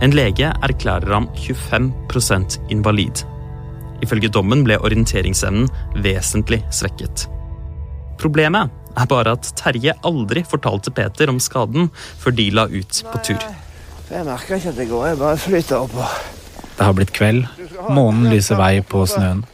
En 0.01 0.15
lege 0.17 0.53
erklærer 0.65 1.13
ham 1.13 1.29
25% 1.37 2.61
invalid. 2.73 3.25
Ifølge 4.05 4.31
dommen 4.33 4.65
ble 4.67 4.79
orienteringsevnen 4.81 5.69
vesentlig 6.05 6.63
svekket. 6.75 7.27
Problemet 8.21 8.73
er 8.99 9.09
bare 9.09 9.35
at 9.37 9.49
Terje 9.57 9.95
aldri 10.07 10.43
fortalte 10.45 10.93
Peter 10.95 11.31
om 11.33 11.41
skaden 11.41 11.89
før 12.21 12.37
de 12.37 12.51
la 12.55 12.67
ut 12.69 13.03
på 13.13 13.23
tur. 13.31 13.47
Jeg 14.11 14.27
merker 14.27 14.59
ikke 14.59 14.73
at 14.73 14.79
det 14.81 14.89
går. 14.91 15.07
Jeg 15.13 15.19
bare 15.21 15.39
flyter 15.39 15.85
oppå. 15.85 16.07
Det 16.77 16.87
har 16.87 16.95
blitt 16.97 17.13
kveld. 17.15 17.45
Månen 17.93 18.31
lyser 18.33 18.59
vei 18.59 18.81
på 18.83 19.05
snøen. 19.09 19.45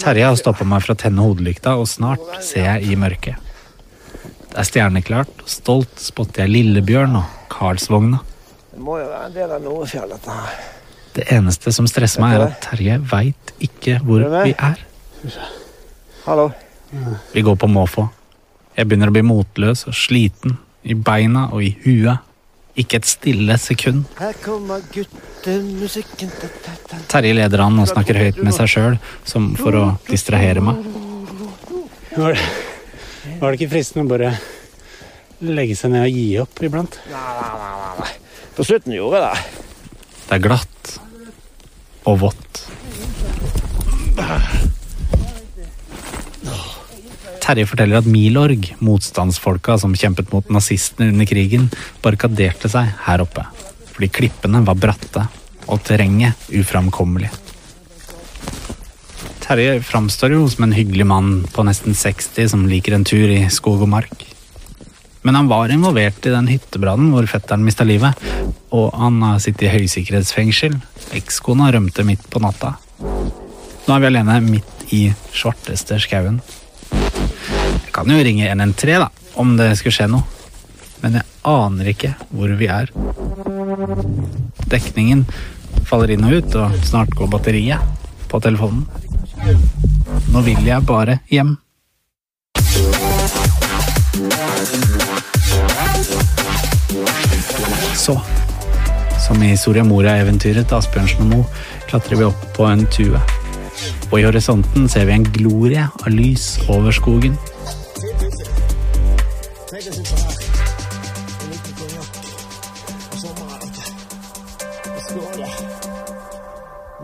Terje 0.00 0.26
har 0.26 0.36
stoppa 0.40 0.64
meg 0.64 0.84
fra 0.84 0.96
å 0.96 1.00
tenne 1.00 1.24
hodelykta, 1.24 1.76
og 1.76 1.88
snart 1.88 2.40
ser 2.44 2.66
jeg 2.66 2.92
i 2.92 2.98
mørket. 3.00 3.36
Det 4.50 4.58
er 4.58 4.66
stjerneklart, 4.66 5.44
og 5.44 5.50
stolt 5.50 6.02
spotter 6.02 6.44
jeg 6.46 6.54
Lillebjørn 6.54 7.18
og 7.20 7.48
Karlsvogna. 7.52 8.22
Det 8.72 8.80
må 8.82 8.98
jo 8.98 9.08
være 9.10 9.28
en 9.28 9.36
del 9.36 9.54
av 9.54 9.64
Nordfjell, 9.64 10.14
dette 10.14 10.36
her. 10.36 10.79
Det 11.16 11.26
eneste 11.34 11.72
som 11.74 11.88
stresser 11.90 12.22
meg, 12.22 12.36
er 12.38 12.46
at 12.46 12.60
Terje 12.68 12.96
veit 13.10 13.52
ikke 13.62 13.98
hvor 14.06 14.22
vi 14.44 14.54
er. 14.54 14.80
Hallo. 16.24 16.50
Vi 17.32 17.42
går 17.42 17.56
på 17.58 17.68
måfå. 17.70 18.06
Jeg 18.78 18.88
begynner 18.88 19.10
å 19.10 19.14
bli 19.14 19.24
motløs 19.26 19.86
og 19.90 19.96
sliten. 19.96 20.58
I 20.86 20.94
beina 20.96 21.48
og 21.52 21.64
i 21.66 21.74
huet. 21.84 22.22
Ikke 22.78 23.00
et 23.00 23.08
stille 23.10 23.56
sekund. 23.60 24.06
Her 24.20 24.36
kommer 24.40 24.80
guttemusikken. 24.94 26.30
Terje 27.10 27.34
leder 27.36 27.64
an 27.66 27.82
og 27.82 27.90
snakker 27.90 28.16
høyt 28.16 28.38
med 28.40 28.54
seg 28.56 28.70
sjøl, 28.70 28.98
som 29.26 29.50
for 29.58 29.76
å 29.76 29.84
distrahere 30.08 30.62
meg. 30.64 30.78
Var 32.14 32.38
det, 32.38 32.46
var 33.42 33.50
det 33.50 33.58
ikke 33.58 33.72
fristende 33.74 34.06
å 34.06 34.12
bare 34.14 34.32
legge 35.44 35.76
seg 35.78 35.92
ned 35.92 36.06
og 36.06 36.16
gi 36.20 36.28
opp 36.42 36.62
iblant? 36.64 37.00
Nei, 37.10 37.34
nei, 37.42 37.90
nei. 38.00 38.12
På 38.56 38.66
slutten 38.66 38.94
gjorde 38.94 39.20
jeg 39.20 39.26
det. 39.26 39.59
Det 40.30 40.36
er 40.36 40.42
glatt 40.44 40.90
og 42.06 42.20
vått. 42.20 42.60
Terje 47.42 47.66
forteller 47.66 47.98
at 47.98 48.06
Milorg, 48.06 48.68
motstandsfolka 48.78 49.74
som 49.82 49.96
kjempet 49.98 50.30
mot 50.30 50.46
nazistene 50.54 51.10
under 51.10 51.26
krigen, 51.26 51.66
barrikaderte 51.98 52.70
seg 52.70 52.94
her 53.08 53.24
oppe. 53.24 53.42
Fordi 53.90 54.12
klippene 54.20 54.62
var 54.62 54.78
bratte 54.78 55.26
og 55.66 55.82
terrenget 55.82 56.46
uframkommelig. 56.54 57.32
Terje 59.42 59.80
framstår 59.82 60.38
jo 60.38 60.44
som 60.46 60.68
en 60.68 60.78
hyggelig 60.78 61.10
mann 61.10 61.40
på 61.50 61.66
nesten 61.66 61.98
60 61.98 62.52
som 62.54 62.68
liker 62.70 62.94
en 62.94 63.02
tur 63.02 63.26
i 63.34 63.48
skog 63.50 63.82
og 63.82 63.90
mark. 63.98 64.28
Men 65.26 65.36
han 65.36 65.50
var 65.50 65.74
involvert 65.74 66.22
i 66.24 66.32
den 66.32 66.46
hyttebrannen 66.48 67.10
hvor 67.12 67.26
fetteren 67.28 67.66
mista 67.66 67.84
livet, 67.84 68.14
og 68.70 68.94
han 68.94 69.18
har 69.24 69.40
sittet 69.42 69.66
i 69.68 69.72
høysikkerhetsfengsel. 69.74 70.76
Ekskona 71.18 71.70
rømte 71.74 72.04
midt 72.06 72.26
på 72.30 72.42
natta. 72.42 72.76
Nå 73.00 73.94
er 73.94 74.02
vi 74.02 74.10
alene 74.10 74.36
midt 74.44 74.92
i 74.94 75.02
svarteste 75.34 75.98
skauen. 76.02 76.40
Jeg 76.90 77.94
kan 77.94 78.10
jo 78.10 78.18
ringe 78.22 78.46
113, 78.46 79.00
da, 79.02 79.08
om 79.40 79.56
det 79.58 79.72
skulle 79.78 79.96
skje 79.96 80.10
noe. 80.12 80.26
Men 81.00 81.16
jeg 81.18 81.26
aner 81.48 81.90
ikke 81.94 82.12
hvor 82.30 82.52
vi 82.60 82.68
er. 82.70 82.90
Dekningen 84.70 85.24
faller 85.88 86.12
inn 86.14 86.26
og 86.28 86.36
ut, 86.36 86.58
og 86.60 86.76
snart 86.86 87.14
går 87.16 87.30
batteriet 87.32 88.28
på 88.30 88.40
telefonen. 88.44 88.84
Nå 90.30 90.44
vil 90.46 90.62
jeg 90.66 90.86
bare 90.86 91.18
hjem. 91.32 91.56
Så 97.96 98.14
Som 99.20 99.42
i 99.42 99.56
Soria 99.56 99.84
Moria-eventyret 99.84 100.68
til 100.68 100.78
Asbjørnsen 100.80 101.26
og 101.26 101.30
Moe 101.34 101.44
klatrer 101.90 102.16
vi 102.18 102.26
opp 102.26 102.46
på 102.56 102.66
en 102.66 102.86
tue. 102.94 103.20
Og 104.10 104.16
i 104.20 104.24
horisonten 104.24 104.88
ser 104.88 105.06
vi 105.08 105.16
en 105.18 105.26
glorie 105.36 105.84
av 105.86 106.08
lys 106.10 106.56
over 106.68 106.90
skogen. 106.96 107.36
Vet. 109.70 110.10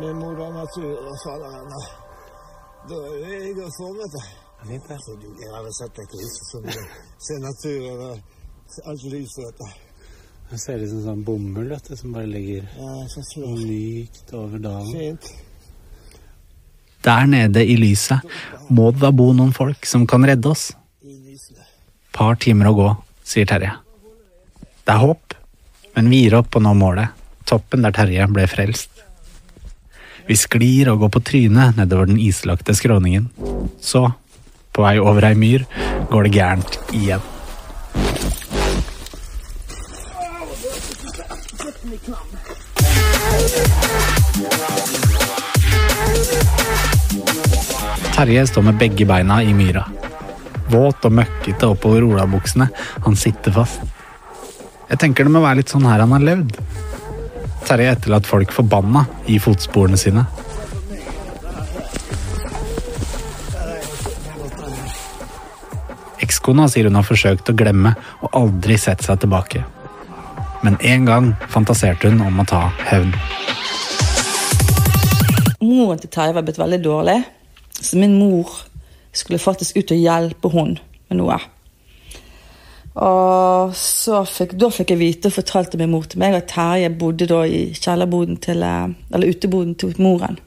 Med 0.01 0.13
moder 0.15 0.51
natur 0.53 0.97
og 1.09 1.17
faderen. 1.25 1.71
Da 2.89 2.95
er 2.95 3.17
vi 3.25 3.51
i 3.51 3.55
god 3.59 3.73
form, 3.79 3.97
vet 4.01 4.13
du. 4.17 4.23
Så 5.05 5.13
du, 5.23 5.29
Jeg 5.43 5.51
har 5.55 5.73
sett 5.79 5.97
deg 5.97 6.07
mye. 6.65 6.87
Se 7.27 7.35
naturen 7.49 8.01
og 8.09 8.17
alt 8.91 9.05
lyset, 9.15 9.45
vet. 9.47 9.86
Det 10.51 10.59
ser 10.63 10.79
ut 10.79 10.91
som 10.91 11.03
sånn 11.03 11.25
bomull 11.27 11.73
vet 11.73 11.89
du, 11.91 11.97
som 11.99 12.15
bare 12.15 12.29
ligger 12.31 12.67
Ja, 12.79 12.93
mykt 13.59 14.33
over 14.37 14.63
dalen. 14.63 14.93
Fint. 14.95 15.33
Der 17.07 17.27
nede 17.31 17.63
i 17.63 17.77
lyset 17.79 18.23
må 18.71 18.91
det 18.95 19.03
da 19.03 19.13
bo 19.15 19.33
noen 19.35 19.53
folk 19.55 19.87
som 19.87 20.07
kan 20.11 20.27
redde 20.27 20.51
oss. 20.51 20.71
Par 22.17 22.39
timer 22.41 22.71
å 22.71 22.77
gå, 22.79 22.89
sier 23.27 23.47
Terje. 23.47 23.75
Det 24.87 24.95
er 24.95 25.03
håp, 25.03 25.35
men 25.95 26.11
vi 26.11 26.25
gir 26.25 26.39
opp 26.39 26.57
å 26.57 26.63
nå 26.63 26.73
målet. 26.79 27.11
Toppen 27.47 27.85
der 27.85 27.95
Terje 27.95 28.27
ble 28.31 28.47
frelst. 28.51 28.91
Vi 30.27 30.35
sklir 30.35 30.91
og 30.91 31.05
går 31.05 31.13
på 31.15 31.23
trynet 31.29 31.79
nedover 31.79 32.09
den 32.11 32.19
islagte 32.23 32.75
skråningen. 32.75 33.29
Så, 33.79 34.09
på 34.75 34.83
vei 34.83 34.97
over 34.99 35.29
ei 35.29 35.37
myr, 35.39 35.67
går 36.11 36.27
det 36.27 36.35
gærent 36.35 36.79
igjen. 36.97 37.23
Terje 48.15 48.47
står 48.47 48.63
med 48.63 48.79
begge 48.79 49.07
beina 49.07 49.41
i 49.43 49.51
myra. 49.55 49.83
Våt 50.71 51.03
og 51.09 51.17
møkkete 51.19 51.67
oppover 51.67 52.07
olabuksene. 52.07 52.69
Han 53.03 53.19
sitter 53.19 53.57
fast. 53.59 53.83
Jeg 54.87 55.03
tenker 55.03 55.27
det 55.27 55.35
må 55.35 55.43
være 55.43 55.65
litt 55.65 55.75
sånn 55.75 55.89
her 55.91 56.05
han 56.05 56.15
har 56.15 56.23
levd. 56.23 56.55
Terje 57.67 57.91
etterlatt 57.97 58.31
folk 58.31 58.55
forbanna 58.55 59.09
i 59.27 59.41
fotsporene 59.43 59.99
sine. 59.99 60.23
Ekskona 66.23 66.71
sier 66.71 66.87
hun 66.87 67.03
har 67.03 67.07
forsøkt 67.07 67.51
å 67.51 67.59
glemme 67.59 67.99
og 68.23 68.31
aldri 68.45 68.79
sett 68.79 69.03
seg 69.03 69.27
tilbake. 69.27 69.67
Men 70.65 70.79
en 70.81 71.07
gang 71.07 71.33
fantaserte 71.53 72.11
hun 72.11 72.23
om 72.25 72.41
å 72.41 72.47
ta 72.49 72.69
hevn. 72.89 73.13
Moren 75.61 76.01
til 76.01 76.13
Terje 76.13 76.37
var 76.37 76.47
blitt 76.47 76.61
veldig 76.61 76.79
dårlig, 76.85 77.19
så 77.81 77.99
min 77.99 78.17
mor 78.21 78.53
skulle 79.17 79.41
faktisk 79.43 79.77
ut 79.77 79.93
og 79.93 80.03
hjelpe 80.03 80.51
hun 80.53 80.77
med 81.09 81.21
noe. 81.21 81.39
Og 82.97 83.77
fikk, 84.31 84.55
Da 84.57 84.71
fikk 84.73 84.95
jeg 84.95 85.01
vite 85.01 85.29
og 85.29 85.37
fortalte 85.37 85.77
min 85.77 85.91
mor 85.93 86.07
til 86.09 86.21
meg 86.23 86.37
at 86.39 86.49
Terje 86.49 86.89
bodde 86.97 87.29
da 87.29 87.43
i 87.45 87.75
kjellerboden 87.77 88.39
til, 88.41 88.63
eh, 88.63 88.89
eller 89.13 89.29
uteboden 89.29 89.75
til 89.75 89.95
moren. 89.99 90.39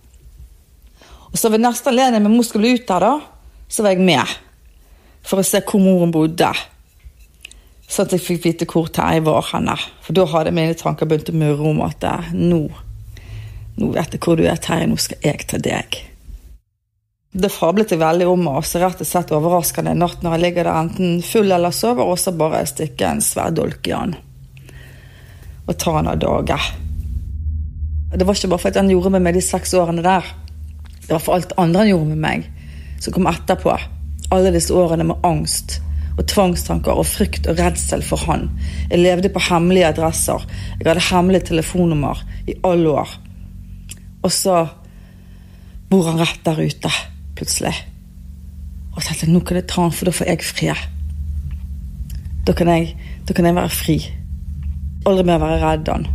Og 1.31 1.37
så 1.37 1.49
Ved 1.49 1.59
neste 1.61 1.89
anledning 1.89 2.23
min 2.23 2.37
mor 2.37 2.43
skulle 2.43 2.73
ut 2.73 2.87
der, 2.87 2.99
da, 2.99 3.19
så 3.69 3.83
var 3.83 3.89
jeg 3.89 4.01
med 4.01 4.25
for 5.21 5.39
å 5.39 5.45
se 5.45 5.61
hvor 5.61 5.79
moren 5.79 6.11
bodde. 6.11 6.49
Sånn 7.89 8.05
at 8.05 8.13
jeg 8.13 8.21
fikk 8.21 8.43
vite 8.43 8.67
hvor 8.69 8.89
Terje 8.93 9.23
var 9.25 9.47
henne. 9.49 9.73
For 10.05 10.13
da 10.17 10.27
hadde 10.29 10.53
mine 10.53 10.77
tanker 10.77 11.09
begynt 11.09 11.31
å 11.31 11.39
murre 11.41 11.71
om 11.71 11.81
at 11.81 12.05
eh, 12.05 12.29
nå, 12.37 12.61
nå 13.81 13.89
vet 13.95 14.13
jeg 14.13 14.21
hvor 14.21 14.37
du 14.37 14.45
er, 14.45 14.61
Terje, 14.61 14.91
nå 14.91 14.99
skal 15.01 15.25
jeg 15.25 15.47
til 15.49 15.63
deg. 15.65 15.97
Det 17.29 17.49
fablet 17.53 17.93
jeg 17.93 18.01
veldig 18.01 18.27
om, 18.29 18.47
og 18.49 18.65
så 18.65 18.81
rett 18.81 19.01
og 19.01 19.09
slett 19.09 19.33
overraskende 19.33 19.93
en 19.93 19.99
natt 20.01 20.21
når 20.25 20.35
jeg 20.35 20.43
ligger 20.45 20.69
der 20.69 20.79
enten 20.83 21.19
full 21.25 21.49
eller 21.53 21.73
sover, 21.73 22.05
og 22.05 22.21
så 22.21 22.33
bare 22.37 22.61
stikker 22.69 23.09
en 23.09 23.25
svær 23.25 23.53
dolk 23.57 23.89
i 23.89 23.93
han. 23.93 24.15
Og 25.65 25.75
tar 25.77 25.99
han 25.99 26.13
av 26.13 26.21
dage. 26.21 26.61
Det 28.13 28.25
var 28.25 28.37
ikke 28.37 28.53
bare 28.53 28.63
for 28.63 28.69
at 28.71 28.81
han 28.81 28.89
gjorde 28.89 29.13
med 29.17 29.25
meg 29.25 29.37
de 29.37 29.45
seks 29.45 29.73
årene 29.77 30.05
der. 30.05 30.25
Det 31.03 31.11
var 31.15 31.25
for 31.25 31.37
alt 31.37 31.53
andre 31.61 31.85
han 31.85 31.93
gjorde 31.93 32.13
med 32.13 32.23
meg, 32.25 32.49
som 33.01 33.13
kom 33.13 33.29
etterpå. 33.29 33.77
Alle 34.33 34.53
disse 34.53 34.73
årene 34.77 35.09
med 35.09 35.25
angst 35.25 35.79
og 36.17 36.25
tvangstanker 36.27 36.97
og 36.99 37.05
frykt 37.07 37.47
og 37.47 37.59
redsel 37.59 38.01
for 38.03 38.19
han. 38.27 38.47
Jeg 38.91 38.99
levde 39.03 39.29
på 39.33 39.39
hemmelige 39.49 39.87
adresser. 39.87 40.43
Jeg 40.79 40.87
hadde 40.87 41.05
hemmelig 41.11 41.43
telefonnummer 41.47 42.23
i 42.47 42.55
alle 42.63 42.89
år. 43.03 43.13
Og 44.23 44.31
så 44.35 44.65
bor 45.89 46.09
han 46.09 46.19
rett 46.19 46.41
der 46.45 46.59
ute, 46.59 46.91
plutselig. 47.35 47.73
Og 48.95 48.99
jeg 49.01 49.05
tenkte 49.13 49.31
nå 49.31 49.39
kan 49.47 49.59
jeg 49.61 49.67
ta 49.71 49.81
han, 49.85 49.93
for 49.95 50.09
da 50.09 50.15
får 50.15 50.27
jeg 50.33 50.43
fred. 50.43 50.87
Da 52.47 52.53
kan 52.57 52.67
jeg, 52.73 52.95
da 53.27 53.33
kan 53.37 53.45
jeg 53.47 53.55
være 53.55 53.69
fri. 53.73 53.97
Aldri 55.07 55.23
mer 55.29 55.39
være 55.39 55.61
redd 55.63 55.87
han. 55.93 56.07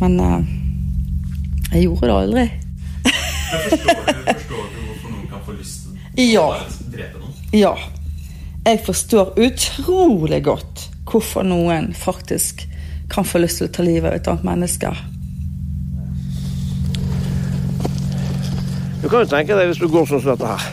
Men 0.00 0.20
uh, 0.20 0.38
jeg 1.72 1.82
gjorde 1.86 2.06
det 2.06 2.16
aldri. 2.20 2.46
Forstår 3.46 4.64
du 4.70 4.80
hvorfor 4.86 5.12
noen 5.12 5.28
kan 5.30 5.44
få 5.46 5.54
lyst 5.56 5.86
til 6.16 6.30
Ja. 6.32 6.46
å 6.52 6.90
drepe 6.92 7.20
noen? 7.22 7.34
Ja. 7.56 7.72
Jeg 8.66 8.80
forstår 8.82 9.36
utrolig 9.38 10.40
godt 10.42 10.88
hvorfor 11.06 11.46
noen 11.46 11.92
faktisk 11.94 12.64
kan 13.12 13.22
få 13.22 13.38
lyst 13.38 13.60
til 13.60 13.68
å 13.68 13.74
ta 13.76 13.84
livet 13.86 14.08
av 14.10 14.16
et 14.16 14.30
annet 14.32 14.48
menneske. 14.48 14.90
Du 19.04 19.06
kan 19.06 19.22
jo 19.22 19.30
tenke 19.30 19.54
deg 19.54 19.70
hvis 19.70 19.78
du 19.78 19.86
går 19.86 20.10
sånn 20.10 20.24
som 20.24 20.34
dette 20.34 20.50
her 20.50 20.66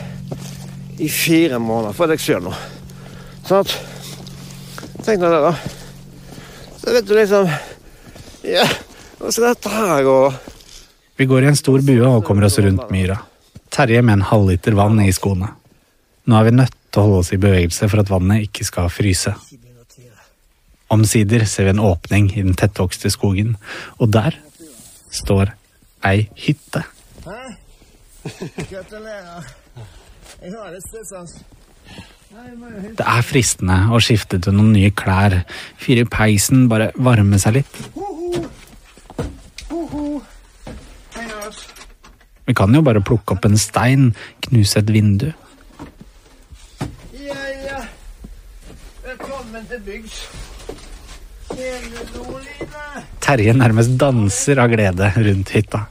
i 0.98 1.06
fire 1.10 1.62
måneder 1.62 1.94
for 1.94 2.10
deg 2.10 2.22
sjøl 2.22 2.48
nå. 2.48 2.56
Sånn 3.46 3.62
at 3.62 3.76
Tenk 5.04 5.20
deg 5.20 5.34
det, 5.34 5.40
da. 5.44 5.50
Så 6.80 6.92
vet 6.94 7.08
du 7.08 7.10
liksom 7.12 7.48
Ja, 8.48 8.64
hva 9.20 9.30
skal 9.30 9.50
dette 9.52 9.70
her 9.70 10.06
gå? 10.06 10.20
Vi 11.20 11.26
går 11.30 11.44
i 11.44 11.50
en 11.52 11.58
stor 11.58 11.84
bue 11.84 12.08
og 12.08 12.24
kommer 12.26 12.48
oss 12.48 12.56
rundt 12.58 12.88
myra. 12.90 13.20
Terje 13.70 14.00
med 14.02 14.18
en 14.18 14.30
halvliter 14.32 14.74
vann 14.74 14.98
i 15.04 15.12
skoene. 15.14 15.52
Nå 16.24 16.40
er 16.40 16.48
vi 16.48 16.54
nødt 16.56 16.80
til 16.94 17.02
å 17.02 17.06
holde 17.08 17.20
oss 17.24 17.32
i 17.34 17.40
bevegelse 17.42 17.90
for 17.90 18.04
at 18.04 18.12
vannet 18.12 18.46
ikke 18.46 18.66
skal 18.68 18.90
fryse. 18.92 19.34
Omsider 20.94 21.42
ser 21.50 21.66
vi 21.66 21.74
en 21.74 21.82
åpning 21.82 22.30
i 22.36 22.44
den 22.44 22.54
tettvokste 22.54 23.10
skogen, 23.10 23.56
og 23.98 24.12
der 24.14 24.38
står 25.10 25.50
ei 26.06 26.28
hytte. 26.38 26.84
Gratulerer. 28.70 29.50
Jeg 30.44 30.54
har 30.54 30.70
litt 30.72 30.86
stresssans. 30.86 31.38
Det 32.98 33.04
er 33.06 33.22
fristende 33.26 33.76
å 33.94 34.00
skifte 34.02 34.40
til 34.42 34.56
noen 34.56 34.72
nye 34.74 34.90
klær, 34.96 35.42
fyre 35.80 36.02
i 36.04 36.10
peisen, 36.10 36.66
bare 36.70 36.90
varme 36.96 37.38
seg 37.42 37.60
litt. 37.60 37.78
Vi 42.44 42.52
kan 42.58 42.74
jo 42.76 42.82
bare 42.84 43.00
plukke 43.00 43.36
opp 43.36 43.46
en 43.48 43.56
stein, 43.60 44.10
knuse 44.48 44.82
et 44.82 44.90
vindu. 44.92 45.30
Ja, 47.16 47.38
ja. 47.64 47.80
Velkommen 49.06 49.63
til. 49.82 50.10
Terje 53.24 53.54
nærmest 53.56 53.94
danser 54.00 54.60
av 54.62 54.70
glede 54.72 55.10
rundt 55.16 55.52
hytta. 55.54 55.84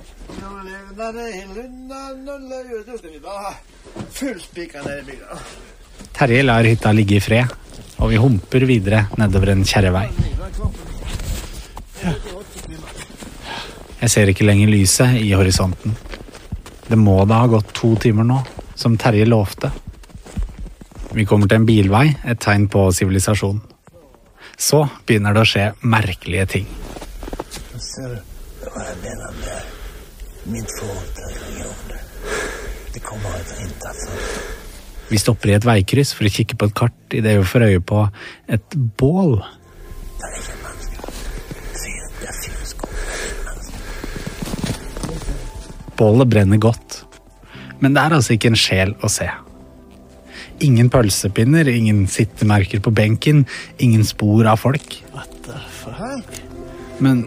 Terje 6.13 6.43
lar 6.43 6.67
hytta 6.67 6.93
ligge 6.93 7.17
i 7.17 7.23
fred, 7.23 7.53
og 7.99 8.11
vi 8.11 8.21
humper 8.21 8.65
videre 8.69 9.05
nedover 9.17 9.53
en 9.53 9.65
kjerrevei. 9.65 10.07
Jeg 14.03 14.11
ser 14.11 14.29
ikke 14.29 14.45
lenger 14.45 14.67
lyset 14.67 15.19
i 15.21 15.31
horisonten. 15.31 15.95
Det 16.89 16.99
må 16.99 17.21
da 17.25 17.39
ha 17.43 17.51
gått 17.51 17.71
to 17.77 17.93
timer 18.03 18.27
nå, 18.27 18.41
som 18.75 18.97
Terje 18.99 19.25
lovte. 19.25 19.71
Vi 21.13 21.25
kommer 21.29 21.47
til 21.47 21.61
en 21.61 21.67
bilvei, 21.69 22.07
et 22.25 22.41
tegn 22.41 22.67
på 22.73 22.89
sivilisasjon. 22.91 23.61
Så 24.63 24.85
begynner 25.07 25.35
det 25.35 25.43
å 25.43 25.47
skje 25.47 25.63
merkelige 25.83 26.45
ting. 26.55 26.67
Ser 27.83 28.13
du 28.13 28.69
hva 28.71 28.85
jeg 28.87 28.99
mener 29.03 29.33
med 29.41 30.53
mitt 30.53 30.71
forhold 30.77 31.09
til 31.17 31.33
religion? 31.33 31.97
Det 32.93 33.01
kommer 33.03 33.35
etter 33.41 33.65
intet. 33.65 34.05
Vi 35.09 35.19
stopper 35.19 35.51
i 35.51 35.57
et 35.57 35.67
veikryss 35.67 36.13
for 36.15 36.29
å 36.29 36.31
kikke 36.31 36.55
på 36.57 36.69
et 36.69 36.77
kart 36.79 37.17
idet 37.17 37.35
vi 37.41 37.49
får 37.49 37.67
øye 37.67 37.83
på 37.83 38.05
et 38.55 38.79
bål. 39.01 39.35
Bålet 45.99 46.31
brenner 46.31 46.57
godt, 46.57 47.03
men 47.83 47.93
det 47.93 48.01
er 48.01 48.15
altså 48.15 48.37
ikke 48.37 48.53
en 48.53 48.59
sjel 48.59 48.95
å 49.03 49.11
se. 49.11 49.27
Ingen 50.63 50.89
pølsepinner, 50.93 51.67
ingen 51.67 52.05
sittemerker 52.07 52.83
på 52.83 52.93
benken, 52.93 53.45
ingen 53.81 54.05
spor 54.05 54.47
av 54.47 54.61
folk. 54.61 54.99
Hæ? 55.13 56.13
Men 57.03 57.25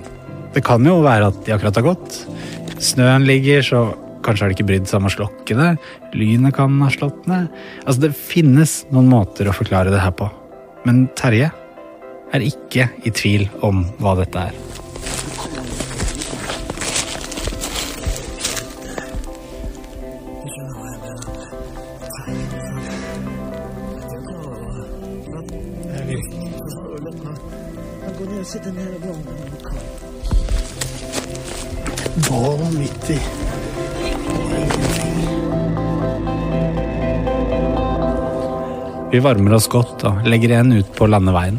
det 0.54 0.62
kan 0.64 0.84
jo 0.86 1.00
være 1.04 1.32
at 1.32 1.42
de 1.44 1.54
akkurat 1.56 1.80
har 1.80 1.88
gått. 1.90 2.20
Snøen 2.82 3.26
ligger, 3.28 3.62
så 3.66 3.82
kanskje 4.24 4.44
har 4.44 4.52
de 4.52 4.56
ikke 4.56 4.68
brydd 4.70 4.88
seg 4.88 5.00
om 5.00 5.10
å 5.10 5.12
slokke 5.12 5.58
det. 5.58 5.70
Lynet 6.16 6.56
kan 6.56 6.80
ha 6.82 6.90
slått 6.92 7.28
ned. 7.30 7.50
Altså, 7.84 8.06
det 8.06 8.16
finnes 8.16 8.78
noen 8.94 9.10
måter 9.12 9.50
å 9.50 9.56
forklare 9.56 9.92
det 9.94 10.02
her 10.02 10.14
på. 10.16 10.30
Men 10.86 11.06
Terje 11.18 11.50
er 12.34 12.46
ikke 12.46 12.90
i 13.06 13.12
tvil 13.14 13.46
om 13.66 13.84
hva 14.02 14.16
dette 14.18 14.48
er. 14.48 14.84
Vi 39.16 39.20
varmer 39.24 39.54
oss 39.56 39.64
godt 39.72 40.02
og 40.04 40.26
legger 40.28 40.50
igjen 40.52 40.74
ut 40.76 40.88
på 40.92 41.06
landeveien. 41.08 41.54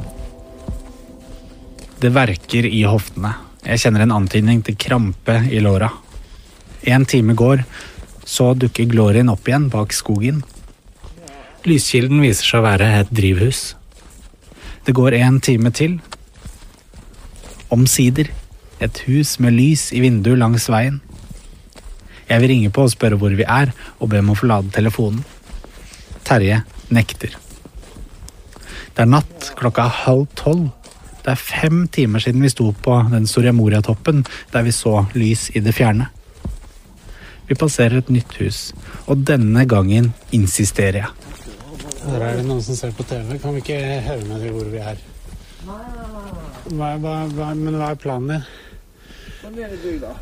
Det 1.98 2.12
verker 2.14 2.68
i 2.70 2.84
hoftene. 2.86 3.32
Jeg 3.64 3.82
kjenner 3.82 4.04
en 4.04 4.14
antydning 4.14 4.60
til 4.62 4.76
krampe 4.78 5.40
i 5.50 5.58
låra. 5.66 5.88
En 6.86 7.08
time 7.10 7.34
går, 7.34 7.64
så 8.30 8.52
dukker 8.54 8.86
Glorien 8.92 9.32
opp 9.34 9.50
igjen 9.50 9.66
bak 9.74 9.96
skogen. 9.98 10.44
Lyskilden 11.66 12.22
viser 12.22 12.46
seg 12.46 12.62
å 12.62 12.68
være 12.68 12.92
et 13.00 13.16
drivhus. 13.22 13.64
Det 14.86 14.94
går 15.02 15.18
en 15.18 15.42
time 15.42 15.74
til. 15.74 15.98
Omsider 17.74 18.30
et 18.86 19.02
hus 19.08 19.34
med 19.42 19.58
lys 19.58 19.88
i 19.98 20.04
vinduet 20.06 20.38
langs 20.44 20.70
veien. 20.70 21.02
Jeg 22.30 22.38
vil 22.46 22.54
ringe 22.54 22.70
på 22.78 22.86
og 22.86 22.94
spørre 22.94 23.18
hvor 23.18 23.34
vi 23.34 23.50
er, 23.50 23.74
og 23.98 24.14
be 24.14 24.22
om 24.22 24.30
å 24.36 24.38
få 24.38 24.54
lade 24.54 24.78
telefonen. 24.78 25.26
Terje 26.22 26.62
nekter. 26.94 27.47
Det 28.98 29.04
er 29.04 29.10
natt, 29.12 29.52
klokka 29.54 29.84
er 29.86 29.98
halv 30.08 30.24
tolv. 30.34 30.72
Det 31.22 31.30
er 31.30 31.38
fem 31.38 31.84
timer 31.94 32.24
siden 32.24 32.42
vi 32.42 32.50
sto 32.50 32.72
på 32.82 32.96
den 33.12 33.28
Soria 33.30 33.52
Moria-toppen 33.54 34.24
der 34.50 34.66
vi 34.66 34.74
så 34.74 35.04
lys 35.14 35.52
i 35.54 35.62
det 35.62 35.76
fjerne. 35.78 36.08
Vi 37.46 37.54
passerer 37.62 38.00
et 38.00 38.10
nytt 38.10 38.34
hus, 38.42 38.72
og 39.06 39.22
denne 39.30 39.68
gangen 39.70 40.10
insisterer 40.34 40.98
jeg. 41.04 41.30
Her 42.08 42.26
er 42.26 42.40
det 42.40 42.48
noen 42.50 42.66
som 42.66 42.80
ser 42.80 42.98
på 42.98 43.06
TV. 43.06 43.38
Kan 43.38 43.54
vi 43.54 43.62
ikke 43.62 43.78
høre 44.08 44.26
med 44.26 44.48
dem 44.48 44.58
hvor 44.58 44.74
vi 44.74 44.82
er? 44.82 45.06
Hva, 45.68 46.92
hva, 46.98 47.16
hva, 47.38 47.54
men 47.54 47.78
hva 47.78 47.94
er 47.94 48.02
planen 48.02 48.34
din? 48.34 48.52
Ned 49.54 49.78
i 49.78 49.82
bygda. 49.86 50.18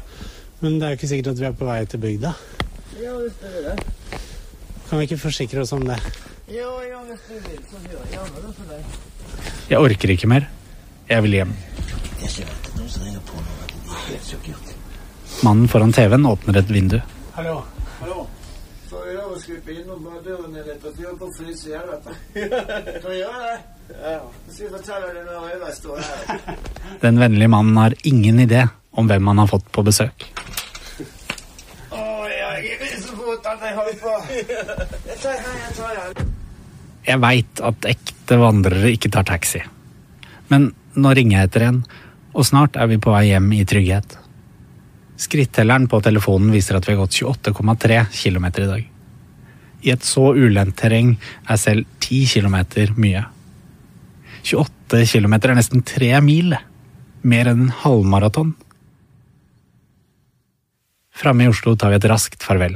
Men 0.60 0.80
det 0.82 0.84
er 0.84 0.98
jo 0.98 1.00
ikke 1.00 1.14
sikkert 1.16 1.32
at 1.32 1.46
vi 1.46 1.52
er 1.54 1.60
på 1.64 1.72
vei 1.72 1.82
til 1.88 2.04
bygda. 2.10 2.36
Ja, 3.00 3.18
det 3.24 3.56
er 3.56 3.70
det. 3.72 4.22
Kan 4.90 5.00
vi 5.00 5.08
ikke 5.08 5.24
forsikre 5.30 5.64
oss 5.64 5.72
om 5.80 5.88
det? 5.88 6.04
Ja, 6.48 6.84
ja, 6.86 7.00
hvis 7.10 7.22
du 7.28 7.34
vil, 7.50 7.62
så 7.66 7.80
gjør 7.90 8.02
jeg 8.06 8.12
gjerne 8.14 8.42
det 8.44 8.52
for 8.54 8.70
deg. 8.70 8.98
Jeg 9.70 9.80
orker 9.82 10.12
ikke 10.14 10.28
mer. 10.30 10.44
Jeg 11.10 11.24
vil 11.26 11.38
hjem. 11.40 11.54
Jeg 12.22 12.30
ser 12.36 12.52
at 12.52 12.68
noen 12.78 12.92
som 12.94 13.06
ringer 13.08 13.24
på 13.26 13.40
nå. 13.42 13.56
Det 13.66 13.96
er 13.96 14.04
helt 14.12 14.28
sjokkert. 14.30 14.74
Mannen 15.46 15.72
foran 15.72 15.94
TV-en 15.94 16.28
åpner 16.30 16.60
et 16.62 16.70
vindu. 16.70 17.00
Hallo. 17.34 17.56
Hallo. 17.98 18.28
Får 18.92 19.08
vi 19.08 19.16
lov 19.18 19.34
å 19.34 19.40
skrupe 19.42 19.74
innom 19.74 20.06
bare 20.06 20.22
døren 20.28 20.54
er 20.62 20.70
litt, 20.70 20.86
og 20.86 21.02
holder 21.02 21.18
på 21.24 21.32
å 21.32 21.34
fryse 21.40 21.72
i 21.72 21.76
helvete? 21.80 22.14
Kan 23.02 23.10
vi 23.10 23.18
gjøre 23.24 23.42
det? 23.48 23.58
Ja. 23.96 24.22
Så 24.46 24.54
skal 24.54 24.68
jeg 24.68 24.74
fortelle 24.78 25.12
deg 25.18 25.28
når 25.32 25.50
jeg 25.66 25.76
står 25.80 26.06
her. 26.06 26.62
Den 27.08 27.22
vennlige 27.26 27.54
mannen 27.58 27.82
har 27.82 27.98
ingen 28.06 28.46
idé 28.46 28.68
om 28.94 29.10
hvem 29.10 29.34
han 29.34 29.42
har 29.42 29.50
fått 29.50 29.66
på 29.74 29.84
besøk. 29.90 30.30
Å, 31.90 32.06
jeg 32.30 32.78
er 32.78 32.96
så 33.02 33.18
fort 33.18 33.50
at 33.50 33.66
jeg 33.66 33.82
holder 33.82 34.00
på. 34.06 34.16
Jeg 35.10 35.22
tar 35.22 35.38
den, 35.42 35.62
jeg 35.66 35.78
tar 35.78 36.00
den. 36.20 36.35
Jeg 37.06 37.22
veit 37.22 37.62
at 37.62 37.88
ekte 37.90 38.38
vandrere 38.42 38.92
ikke 38.96 39.12
tar 39.14 39.28
taxi. 39.28 39.62
Men 40.50 40.72
nå 40.98 41.12
ringer 41.16 41.38
jeg 41.38 41.50
etter 41.50 41.68
en, 41.68 41.82
og 42.36 42.48
snart 42.48 42.78
er 42.80 42.90
vi 42.92 43.00
på 43.02 43.14
vei 43.14 43.28
hjem 43.30 43.52
i 43.56 43.66
trygghet. 43.68 44.18
Skrittelleren 45.22 45.88
på 45.92 46.02
telefonen 46.04 46.52
viser 46.52 46.78
at 46.78 46.88
vi 46.88 46.96
har 46.96 47.04
gått 47.04 47.16
28,3 47.22 48.02
km 48.12 48.48
i 48.50 48.70
dag. 48.72 48.90
I 49.86 49.94
et 49.94 50.04
så 50.04 50.32
ulendt 50.34 50.76
terreng 50.82 51.14
er 51.46 51.62
selv 51.62 51.86
10 52.02 52.26
km 52.34 52.58
mye. 52.98 53.22
28 54.46 55.06
km 55.14 55.36
er 55.38 55.56
nesten 55.58 55.86
tre 55.86 56.12
mil. 56.26 56.58
Mer 57.26 57.50
enn 57.50 57.68
en 57.68 57.76
halvmaraton. 57.84 58.54
Framme 61.16 61.46
i 61.46 61.50
Oslo 61.50 61.78
tar 61.80 61.94
vi 61.94 62.02
et 62.02 62.10
raskt 62.12 62.44
farvel. 62.44 62.76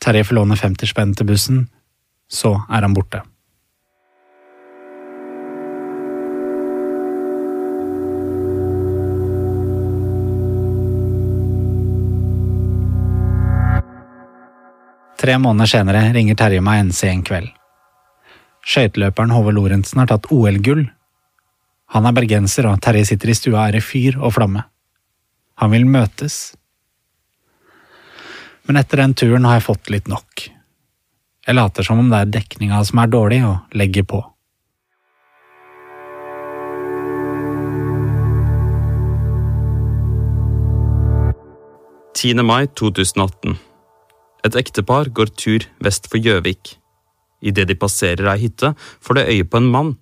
Terje 0.00 0.28
får 0.28 0.38
låne 0.38 0.56
50 0.56 0.92
spenn 0.92 1.16
til 1.16 1.26
bussen, 1.26 1.64
så 2.30 2.54
er 2.68 2.86
han 2.86 2.94
borte. 2.94 3.24
Tre 15.28 15.34
måneder 15.36 15.68
senere 15.68 16.06
ringer 16.14 16.38
Terje 16.40 16.62
meg 16.64 16.78
en 16.80 16.90
sen 16.96 17.18
kveld. 17.20 17.50
Skøyteløperen 18.64 19.34
Hove 19.36 19.52
Lorentzen 19.52 20.00
har 20.00 20.08
tatt 20.08 20.30
OL-gull. 20.32 20.86
Han 21.92 22.08
er 22.08 22.14
bergenser, 22.16 22.64
og 22.64 22.80
Terje 22.80 23.10
sitter 23.10 23.28
i 23.28 23.34
stua 23.36 23.58
og 23.58 23.66
er 23.66 23.76
i 23.76 23.82
fyr 23.84 24.16
og 24.16 24.32
flamme. 24.38 24.62
Han 25.60 25.74
vil 25.74 25.84
møtes. 25.84 26.38
Men 28.64 28.80
etter 28.80 29.04
den 29.04 29.12
turen 29.20 29.44
har 29.44 29.60
jeg 29.60 29.66
fått 29.68 29.92
litt 29.92 30.08
nok. 30.08 30.48
Jeg 31.44 31.60
later 31.60 31.84
som 31.84 32.00
om 32.00 32.08
det 32.08 32.24
er 32.24 32.34
dekninga 32.40 32.80
som 32.88 33.04
er 33.04 33.12
dårlig, 33.12 33.44
og 33.44 33.76
legger 33.76 34.08
på. 34.08 34.24
«10. 42.16 42.40
mai 42.40 42.64
2018. 42.72 43.67
Et 44.46 44.58
ektepar 44.58 45.10
går 45.10 45.32
tur 45.34 45.64
vest 45.82 46.06
for 46.10 46.22
Gjøvik. 46.22 46.76
Idet 47.42 47.68
de 47.70 47.76
passerer 47.78 48.26
ei 48.32 48.42
hytte, 48.46 48.72
får 49.00 49.18
de 49.18 49.26
øye 49.34 49.46
på 49.46 49.60
en 49.60 49.70
mann. 49.72 49.94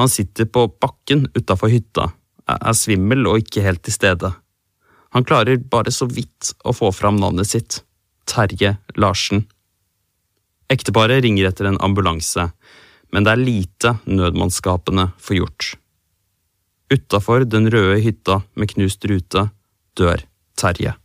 Han 0.00 0.10
sitter 0.10 0.48
på 0.50 0.66
bakken 0.82 1.28
utafor 1.36 1.72
hytta, 1.72 2.10
er 2.48 2.76
svimmel 2.76 3.26
og 3.30 3.44
ikke 3.44 3.64
helt 3.64 3.84
til 3.84 3.94
stede. 3.94 4.32
Han 5.14 5.24
klarer 5.24 5.62
bare 5.70 5.92
så 5.94 6.08
vidt 6.10 6.54
å 6.66 6.74
få 6.74 6.90
fram 6.92 7.20
navnet 7.20 7.48
sitt. 7.48 7.82
Terje 8.26 8.74
Larsen. 8.96 9.44
Ekteparet 10.72 11.22
ringer 11.22 11.50
etter 11.50 11.68
en 11.68 11.78
ambulanse, 11.84 12.48
men 13.12 13.26
det 13.26 13.34
er 13.34 13.44
lite 13.44 13.94
nødmannskapene 14.08 15.10
får 15.22 15.38
gjort. 15.38 15.70
Utafor 16.90 17.44
den 17.46 17.70
røde 17.70 18.00
hytta 18.02 18.40
med 18.58 18.72
knust 18.74 19.04
rute 19.10 19.48
dør 19.98 20.24
Terje. 20.58 20.96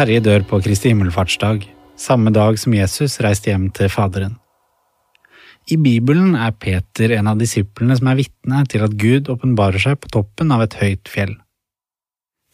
Terje 0.00 0.22
dør 0.24 0.44
på 0.48 0.56
Kristi 0.64 0.88
himmelfartsdag, 0.88 1.66
samme 2.00 2.30
dag 2.32 2.56
som 2.56 2.72
Jesus 2.72 3.18
reiste 3.20 3.50
hjem 3.50 3.66
til 3.76 3.90
Faderen. 3.92 4.38
I 5.68 5.76
Bibelen 5.76 6.38
er 6.40 6.54
Peter 6.56 7.12
en 7.18 7.26
av 7.28 7.36
disiplene 7.36 7.98
som 7.98 8.08
er 8.08 8.16
vitne 8.22 8.62
til 8.72 8.80
at 8.86 8.94
Gud 8.96 9.28
åpenbarer 9.28 9.82
seg 9.82 9.98
på 10.00 10.08
toppen 10.14 10.54
av 10.56 10.62
et 10.64 10.76
høyt 10.80 11.10
fjell. 11.12 11.34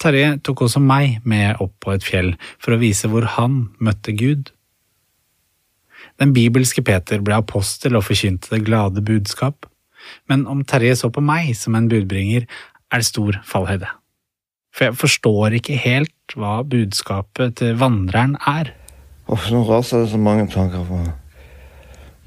Terje 0.03 0.33
tok 0.43 0.65
også 0.67 0.83
meg 0.83 1.21
med 1.23 1.61
opp 1.63 1.77
på 1.87 1.95
et 1.95 2.03
fjell 2.03 2.33
for 2.57 2.75
å 2.75 2.81
vise 2.81 3.07
hvor 3.13 3.29
han 3.37 3.61
møtte 3.79 4.17
Gud. 4.19 4.51
Den 6.19 6.35
bibelske 6.35 6.83
Peter 6.83 7.23
ble 7.23 7.39
apostel 7.39 7.95
og 7.95 8.09
forkynte 8.09 8.57
det 8.57 8.65
glade 8.67 9.07
budskap, 9.07 9.71
men 10.27 10.49
om 10.51 10.67
Terje 10.67 10.99
så 10.99 11.13
på 11.15 11.23
meg 11.23 11.55
som 11.55 11.79
en 11.79 11.87
budbringer, 11.95 12.51
er 12.91 13.07
det 13.07 13.11
stor 13.13 13.39
fallhøyde. 13.47 13.93
For 14.77 14.85
jeg 14.85 14.99
forstår 15.01 15.55
ikke 15.57 15.79
helt 15.81 16.35
hva 16.37 16.59
budskapet 16.69 17.55
til 17.63 17.79
vandreren 17.81 18.35
er. 18.45 18.75
Åh, 19.33 19.47
nå 19.51 19.63
raser 19.65 20.03
det 20.05 20.11
så 20.13 20.21
mange 20.21 20.51
tanker 20.53 20.85
på 20.85 20.99
meg. 21.01 21.15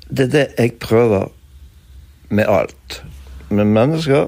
Det 0.10 0.26
er 0.26 0.32
det 0.34 0.46
jeg 0.58 0.80
prøver 0.82 1.30
med 2.34 2.50
alt. 2.50 3.04
Med 3.54 3.70
mennesker, 3.70 4.28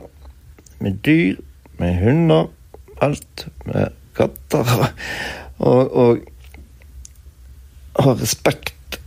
med 0.79 0.99
dyr, 1.05 1.41
med 1.81 1.97
hunder, 2.03 2.51
alt. 3.01 3.47
Med 3.65 3.97
katter. 4.15 4.69
Og, 5.62 5.91
og 5.93 6.17
ha 8.01 8.13
respekt. 8.17 8.97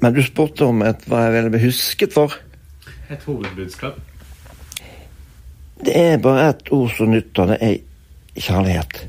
Men 0.00 0.14
du 0.16 0.22
spurte 0.24 0.64
om 0.64 0.80
et, 0.80 1.02
hva 1.10 1.26
jeg 1.26 1.34
ville 1.34 1.50
bli 1.52 1.60
husket 1.66 2.14
for. 2.16 2.32
Et 3.12 3.20
hovedbudskap. 3.28 3.98
Det 5.84 5.92
er 5.92 6.16
bare 6.24 6.48
ett 6.54 6.72
ord 6.72 6.94
som 6.96 7.12
nytter. 7.12 7.52
Det 7.52 7.58
er 7.60 7.76
kjærlighet. 8.36 9.06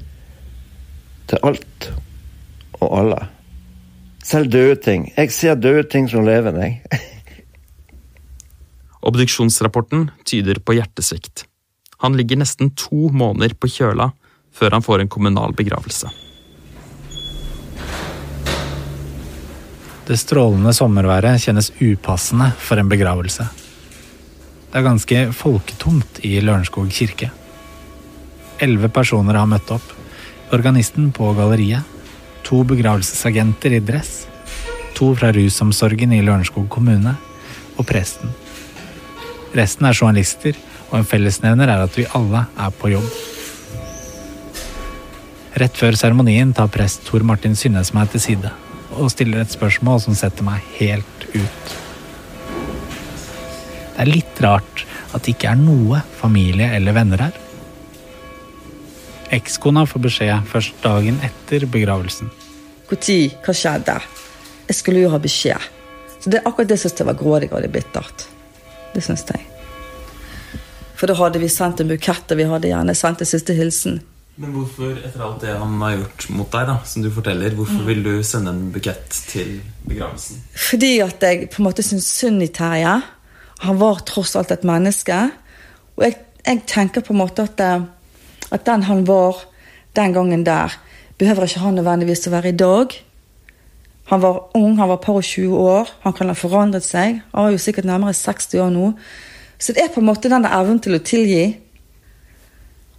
Til 1.28 1.44
alt 1.44 1.90
og 2.80 3.00
alle. 3.00 3.20
Selv 4.24 4.52
døde 4.52 4.76
ting. 4.84 5.12
Jeg 5.18 5.32
ser 5.32 5.56
døde 5.56 5.84
ting 5.92 6.10
som 6.12 6.26
levende, 6.28 6.68
jeg. 6.68 6.82
Obduksjonsrapporten 9.08 10.10
tyder 10.28 10.60
på 10.60 10.76
hjertesvikt. 10.76 11.46
Han 12.04 12.18
ligger 12.18 12.42
nesten 12.42 12.74
to 12.78 13.10
måneder 13.14 13.56
på 13.58 13.70
kjøla 13.72 14.12
før 14.58 14.78
han 14.78 14.86
får 14.86 15.04
en 15.04 15.12
kommunal 15.12 15.54
begravelse. 15.58 16.10
Det 20.08 20.16
strålende 20.16 20.72
sommerværet 20.72 21.42
kjennes 21.44 21.68
upassende 21.84 22.48
for 22.64 22.80
en 22.80 22.90
begravelse. 22.90 23.44
Det 24.72 24.80
er 24.80 24.86
ganske 24.86 25.24
folketomt 25.36 26.22
i 26.28 26.38
Lørenskog 26.40 26.88
kirke. 26.96 27.28
Elleve 28.64 28.90
personer 28.94 29.38
har 29.38 29.50
møtt 29.50 29.70
opp. 29.74 29.94
Organisten 30.56 31.12
på 31.16 31.30
galleriet. 31.38 31.86
To 32.48 32.64
begravelsesagenter 32.68 33.78
i 33.78 33.84
dress. 33.84 34.26
To 34.98 35.14
fra 35.18 35.32
rusomsorgen 35.36 36.16
i 36.16 36.24
Lørenskog 36.26 36.70
kommune. 36.74 37.16
Og 37.78 37.86
presten. 37.88 38.34
Resten 39.58 39.88
er 39.88 39.96
journalister, 39.96 40.58
og 40.90 41.02
en 41.02 41.08
fellesnevner 41.08 41.70
er 41.70 41.84
at 41.86 41.98
vi 41.98 42.08
alle 42.18 42.46
er 42.58 42.74
på 42.80 42.92
jobb. 42.94 43.10
Rett 45.58 45.78
før 45.78 45.98
seremonien 45.98 46.54
tar 46.54 46.70
prest 46.70 47.06
Tor 47.08 47.24
Martin 47.26 47.56
Synnes 47.58 47.94
meg 47.96 48.12
til 48.14 48.22
side 48.22 48.54
og 48.98 49.12
stiller 49.14 49.42
et 49.42 49.54
spørsmål 49.54 50.02
som 50.04 50.16
setter 50.18 50.46
meg 50.46 50.64
helt 50.78 51.28
ut. 51.34 51.74
Det 53.98 54.06
er 54.06 54.10
litt 54.10 54.42
rart 54.46 54.86
at 55.16 55.24
det 55.26 55.34
ikke 55.34 55.52
er 55.54 55.60
noe 55.60 56.04
familie 56.20 56.70
eller 56.78 56.96
venner 56.98 57.28
her. 57.28 57.47
Ekskona 59.36 59.84
får 59.86 60.04
beskjed 60.06 60.48
først 60.48 60.78
dagen 60.84 61.20
etter 61.26 61.66
begravelsen. 61.68 62.30
Når? 62.88 63.36
Hva 63.44 63.54
skjedde? 63.56 63.98
Jeg 64.68 64.76
skulle 64.80 65.04
jo 65.04 65.12
ha 65.12 65.20
beskjed. 65.20 65.72
Så 66.22 66.32
det 66.32 66.40
er 66.40 66.48
akkurat 66.48 66.70
det 66.72 66.80
syns 66.80 66.96
jeg 67.00 67.08
var 67.08 67.18
grådig 67.20 67.50
og 67.52 67.62
det 67.64 67.72
bittert. 67.72 68.28
Det 68.94 69.04
syns 69.04 69.26
jeg. 69.28 69.44
For 70.98 71.10
da 71.10 71.18
hadde 71.20 71.42
vi 71.44 71.50
sendt 71.52 71.84
en 71.84 71.92
bukett, 71.92 72.32
og 72.32 72.40
vi 72.40 72.46
hadde 72.48 72.72
gjerne 72.72 72.96
sendt 72.98 73.22
en 73.22 73.30
siste 73.30 73.54
hilsen. 73.58 74.00
Men 74.38 74.54
hvorfor, 74.54 74.96
etter 75.02 75.22
alt 75.26 75.44
det 75.44 75.54
han 75.58 75.76
har 75.82 75.96
gjort 75.98 76.26
mot 76.38 76.50
deg, 76.54 76.70
da, 76.70 76.78
som 76.86 77.04
du 77.06 77.10
forteller, 77.14 77.54
hvorfor 77.58 77.84
vil 77.90 78.04
du 78.06 78.12
sende 78.26 78.54
en 78.54 78.72
bukett 78.74 79.20
til 79.30 79.58
begravelsen? 79.86 80.42
Fordi 80.70 80.92
at 81.06 81.26
jeg 81.26 81.50
på 81.54 81.62
en 81.62 81.68
måte 81.68 81.86
syns 81.86 82.10
synd 82.20 82.46
i 82.46 82.50
Terje. 82.54 82.96
Han 83.66 83.80
var 83.82 84.04
tross 84.08 84.36
alt 84.38 84.54
et 84.54 84.66
menneske. 84.68 85.20
Og 85.98 86.06
jeg, 86.06 86.18
jeg 86.46 86.64
tenker 86.70 87.06
på 87.06 87.16
en 87.16 87.22
måte 87.24 87.46
at, 87.50 87.62
eh, 87.66 87.88
at 88.52 88.66
den 88.66 88.84
han 88.88 89.06
var 89.08 89.44
den 89.98 90.14
gangen 90.14 90.46
der, 90.46 90.74
behøver 91.18 91.48
ikke 91.48 91.64
han 91.64 91.78
nødvendigvis 91.80 92.28
å 92.28 92.34
være 92.34 92.54
i 92.54 92.58
dag. 92.58 92.94
Han 94.08 94.22
var 94.24 94.44
ung, 94.56 94.78
han 94.78 94.90
var 94.90 95.02
par 95.04 95.20
og 95.20 95.26
20 95.26 95.56
år. 95.58 95.90
Han 96.06 96.14
kan 96.16 96.30
ha 96.32 96.36
forandret 96.38 96.86
seg. 96.86 97.22
Han 97.34 97.48
var 97.48 97.56
jo 97.56 97.62
sikkert 97.62 97.90
nærmere 97.90 98.16
60 98.16 98.62
år 98.64 98.70
nå. 98.72 98.92
Så 99.60 99.74
det 99.74 99.84
er 99.84 99.92
på 99.92 100.00
en 100.00 100.08
måte 100.08 100.32
denne 100.32 100.52
evnen 100.54 100.80
til 100.84 100.96
å 100.96 101.02
tilgi. 101.04 101.44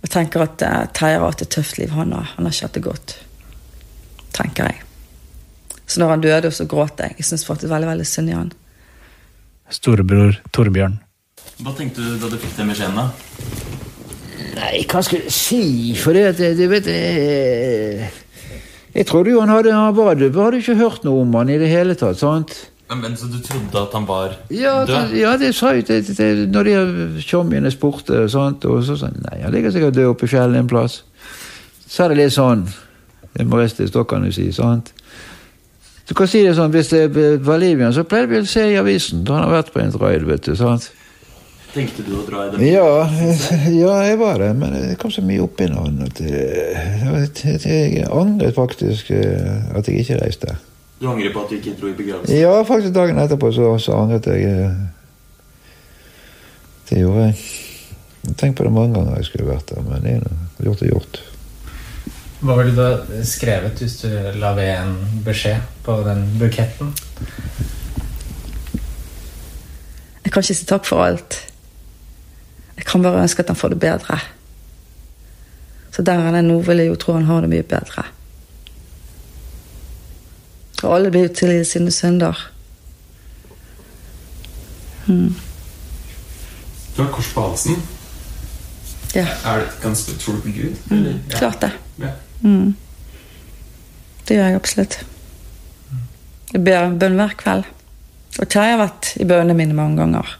Og 0.02 0.10
tenker 0.12 0.44
at 0.44 0.66
uh, 0.66 0.84
Terje 0.94 1.16
har 1.16 1.24
hatt 1.24 1.46
et 1.46 1.54
tøft 1.54 1.78
liv. 1.80 1.94
Han 1.96 2.12
har, 2.12 2.34
han 2.34 2.44
har 2.44 2.54
ikke 2.54 2.68
hatt 2.68 2.76
det 2.76 2.84
godt. 2.84 3.16
Tenker 4.36 4.68
jeg. 4.68 4.82
Så 5.88 6.02
når 6.02 6.12
han 6.12 6.24
døde, 6.26 6.52
så 6.52 6.68
gråt 6.68 7.00
jeg. 7.00 7.16
Jeg 7.16 7.30
syns 7.30 7.46
faktisk 7.48 7.72
veldig 7.72 7.88
veldig 7.88 8.06
synd 8.06 8.28
i 8.28 8.36
han. 8.36 8.52
Storebror 9.72 10.36
Torbjørn. 10.52 10.98
Hva 11.64 11.72
tenkte 11.76 12.04
du 12.04 12.20
da 12.20 12.28
du 12.30 12.36
fikk 12.38 12.52
den 12.58 12.68
beskjeden, 12.70 13.00
da? 13.00 13.08
Nei, 14.58 14.82
hva 14.90 15.02
skal 15.06 15.22
jeg 15.22 15.34
si? 15.34 15.62
For 15.98 16.16
det 16.16 16.24
at 16.32 16.40
du 16.58 16.64
vet 16.70 16.88
jeg, 16.90 18.08
jeg 18.96 19.06
trodde 19.06 19.30
jo 19.30 19.42
han 19.44 19.52
hadde 19.52 19.74
Han 19.74 19.94
var, 19.96 20.18
hadde 20.18 20.58
ikke 20.58 20.78
hørt 20.80 21.04
noe 21.06 21.22
om 21.22 21.36
han 21.38 21.52
i 21.52 21.60
det 21.60 21.70
hele 21.70 21.94
tatt. 21.98 22.18
sant? 22.18 22.56
Men 22.88 23.16
Så 23.16 23.28
du 23.28 23.38
trodde 23.44 23.82
at 23.82 23.92
han 23.92 24.06
var 24.08 24.32
ja, 24.50 24.84
død? 24.88 25.12
Ja, 25.18 25.36
det 25.36 25.52
sa 25.54 25.74
jeg 25.76 25.86
det, 25.88 26.16
det, 26.16 26.48
når 26.48 26.64
de 26.64 27.22
tjommiene 27.22 27.70
spurte. 27.70 28.24
Sant? 28.32 28.64
Og 28.64 28.82
så 28.84 28.96
sa 28.96 29.10
han 29.12 29.20
nei, 29.28 29.42
han 29.44 29.52
ligger 29.52 29.74
sikkert 29.74 29.98
død 29.98 30.14
oppe 30.14 30.24
i 30.24 30.32
fjellet 30.32 30.62
en 30.62 30.70
plass. 30.70 31.02
Så 31.88 32.04
er 32.04 32.14
det 32.14 32.22
litt 32.24 32.36
sånn 32.36 32.66
Det 33.36 33.44
må 33.46 33.60
da 33.60 34.04
kan 34.04 34.24
du 34.24 34.32
si. 34.32 34.50
sant? 34.52 34.92
Du 36.08 36.14
kan 36.16 36.26
si 36.26 36.40
det 36.42 36.56
sånn, 36.56 36.72
Hvis 36.72 36.88
det 36.88 37.44
var 37.44 37.60
Livian, 37.60 37.92
så 37.92 38.02
pleide 38.08 38.32
vi 38.32 38.40
å 38.40 38.46
se 38.48 38.64
i 38.72 38.78
avisen. 38.80 39.22
Da 39.24 39.36
han 39.36 39.44
har 39.44 39.62
vært 39.62 39.72
på 39.74 39.80
en 39.84 39.92
raid. 40.00 40.24
vet 40.24 40.42
du, 40.48 40.56
sant? 40.56 40.90
Tenkte 41.74 42.02
du 42.06 42.14
å 42.16 42.22
dra 42.24 42.46
i 42.46 42.50
den? 42.54 42.62
Ja, 42.64 43.04
ja, 43.82 43.92
jeg 44.08 44.18
var 44.20 44.40
det. 44.40 44.52
Men 44.56 44.72
det 44.74 44.96
kom 45.00 45.12
så 45.12 45.22
mye 45.24 45.42
opp 45.44 45.60
i 45.60 45.68
noen 45.70 46.00
at 46.06 46.20
jeg, 46.24 47.60
jeg 47.68 48.06
angret 48.08 48.56
faktisk 48.56 49.10
eh, 49.14 49.68
at 49.76 49.88
jeg 49.88 50.04
ikke 50.04 50.20
reiste. 50.22 50.56
Du 50.98 51.06
angrer 51.10 51.30
på 51.34 51.44
at 51.44 51.52
du 51.52 51.58
ikke 51.60 51.76
dro 51.78 51.90
i 51.92 51.96
begravelsen? 51.98 52.34
Ja, 52.40 52.56
faktisk 52.66 52.94
dagen 52.96 53.20
etterpå 53.22 53.52
så, 53.54 53.70
så 53.82 54.00
angret 54.00 54.26
jeg. 54.26 54.48
eh, 54.48 54.72
Det 56.88 57.02
gjorde 57.02 57.28
jeg. 57.28 57.34
Jeg 58.28 58.34
har 58.40 58.52
på 58.56 58.64
det 58.64 58.72
mange 58.74 58.94
ganger 58.96 59.16
jeg 59.20 59.28
skulle 59.28 59.48
vært 59.52 59.70
der, 59.70 59.84
men 59.86 60.02
det 60.04 60.14
er 60.18 60.64
gjort 60.66 60.82
er 60.82 60.90
gjort. 60.90 61.20
Hva 62.38 62.54
ville 62.58 62.74
du 62.74 62.80
ha 62.82 63.22
skrevet 63.26 63.80
hvis 63.82 63.96
du 64.02 64.08
la 64.38 64.52
ved 64.54 64.68
en 64.72 64.96
beskjed 65.26 65.62
på 65.86 65.96
den 66.06 66.24
buketten? 66.38 66.92
Jeg 70.24 70.32
kan 70.34 70.44
ikke 70.44 70.54
si 70.58 70.66
takk 70.68 70.86
for 70.86 71.02
alt. 71.02 71.38
Jeg 72.78 72.86
kan 72.86 73.02
bare 73.02 73.22
ønske 73.22 73.42
at 73.42 73.50
han 73.50 73.58
får 73.58 73.74
det 73.74 73.80
bedre. 73.82 74.20
Så 75.90 76.02
der 76.06 76.20
han 76.22 76.34
er 76.38 76.46
nå, 76.46 76.60
vil 76.62 76.78
jeg 76.78 76.92
jo 76.92 76.96
tro 77.00 77.16
han 77.16 77.26
har 77.26 77.42
det 77.42 77.50
mye 77.50 77.66
bedre. 77.66 78.04
Og 80.84 80.94
alle 80.94 81.10
blir 81.10 81.26
jo 81.26 81.34
tilgitt 81.34 81.66
sine 81.66 81.90
synder. 81.90 82.38
Mm. 85.08 85.34
Du 86.96 87.02
har 87.02 87.10
kors 87.12 87.32
på 87.34 87.42
halsen. 87.48 87.82
Ja. 89.14 89.26
Er 89.44 89.64
det 89.64 89.68
ganske 89.82 90.14
Tror 90.20 90.40
på 90.44 90.52
Gud? 90.54 90.76
Mm. 90.90 91.04
Ja. 91.30 91.38
klart 91.38 91.60
det. 91.60 91.70
Ja. 91.98 92.12
Mm. 92.40 92.76
Det 94.28 94.36
gjør 94.36 94.44
jeg 94.44 94.54
absolutt. 94.54 95.00
Jeg 96.52 96.64
ber 96.64 96.94
bønn 97.00 97.18
hver 97.18 97.34
kveld. 97.38 97.64
Og 98.38 98.48
Terje 98.48 98.76
har 98.76 98.82
vært 98.84 99.16
i 99.18 99.26
bønnene 99.26 99.56
mine 99.56 99.74
mange 99.74 99.98
ganger. 99.98 100.37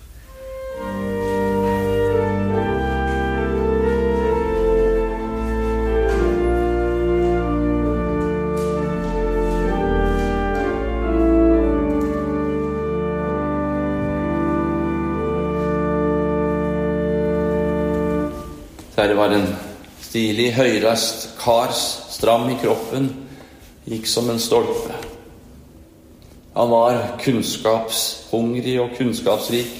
Stilig, 20.19 20.49
høyreist 20.57 21.29
kars, 21.39 21.79
stram 22.11 22.49
i 22.51 22.57
kroppen, 22.59 23.05
gikk 23.87 24.07
som 24.11 24.27
en 24.33 24.41
stolpe. 24.43 24.91
Han 26.57 26.73
var 26.73 26.97
kunnskapshungrig 27.23 28.73
og 28.83 28.97
kunnskapsrik 28.99 29.77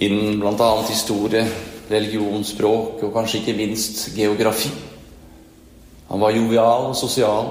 innen 0.00 0.38
bl.a. 0.40 0.68
historie, 0.88 1.42
religion, 1.90 2.40
språk 2.40 3.02
og 3.04 3.12
kanskje 3.12 3.42
ikke 3.42 3.54
minst 3.58 4.14
geografi. 4.16 4.70
Han 6.08 6.22
var 6.22 6.32
jovial 6.32 6.88
og 6.94 6.96
sosial. 6.96 7.50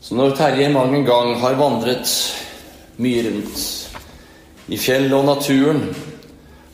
Så 0.00 0.16
når 0.16 0.32
Terje 0.38 0.70
mang 0.72 0.94
en 0.96 1.04
gang 1.04 1.34
har 1.42 1.58
vandret 1.60 2.14
mye 3.04 3.26
rundt 3.26 4.72
i 4.72 4.80
fjellet 4.80 5.12
og 5.18 5.28
naturen, 5.28 5.84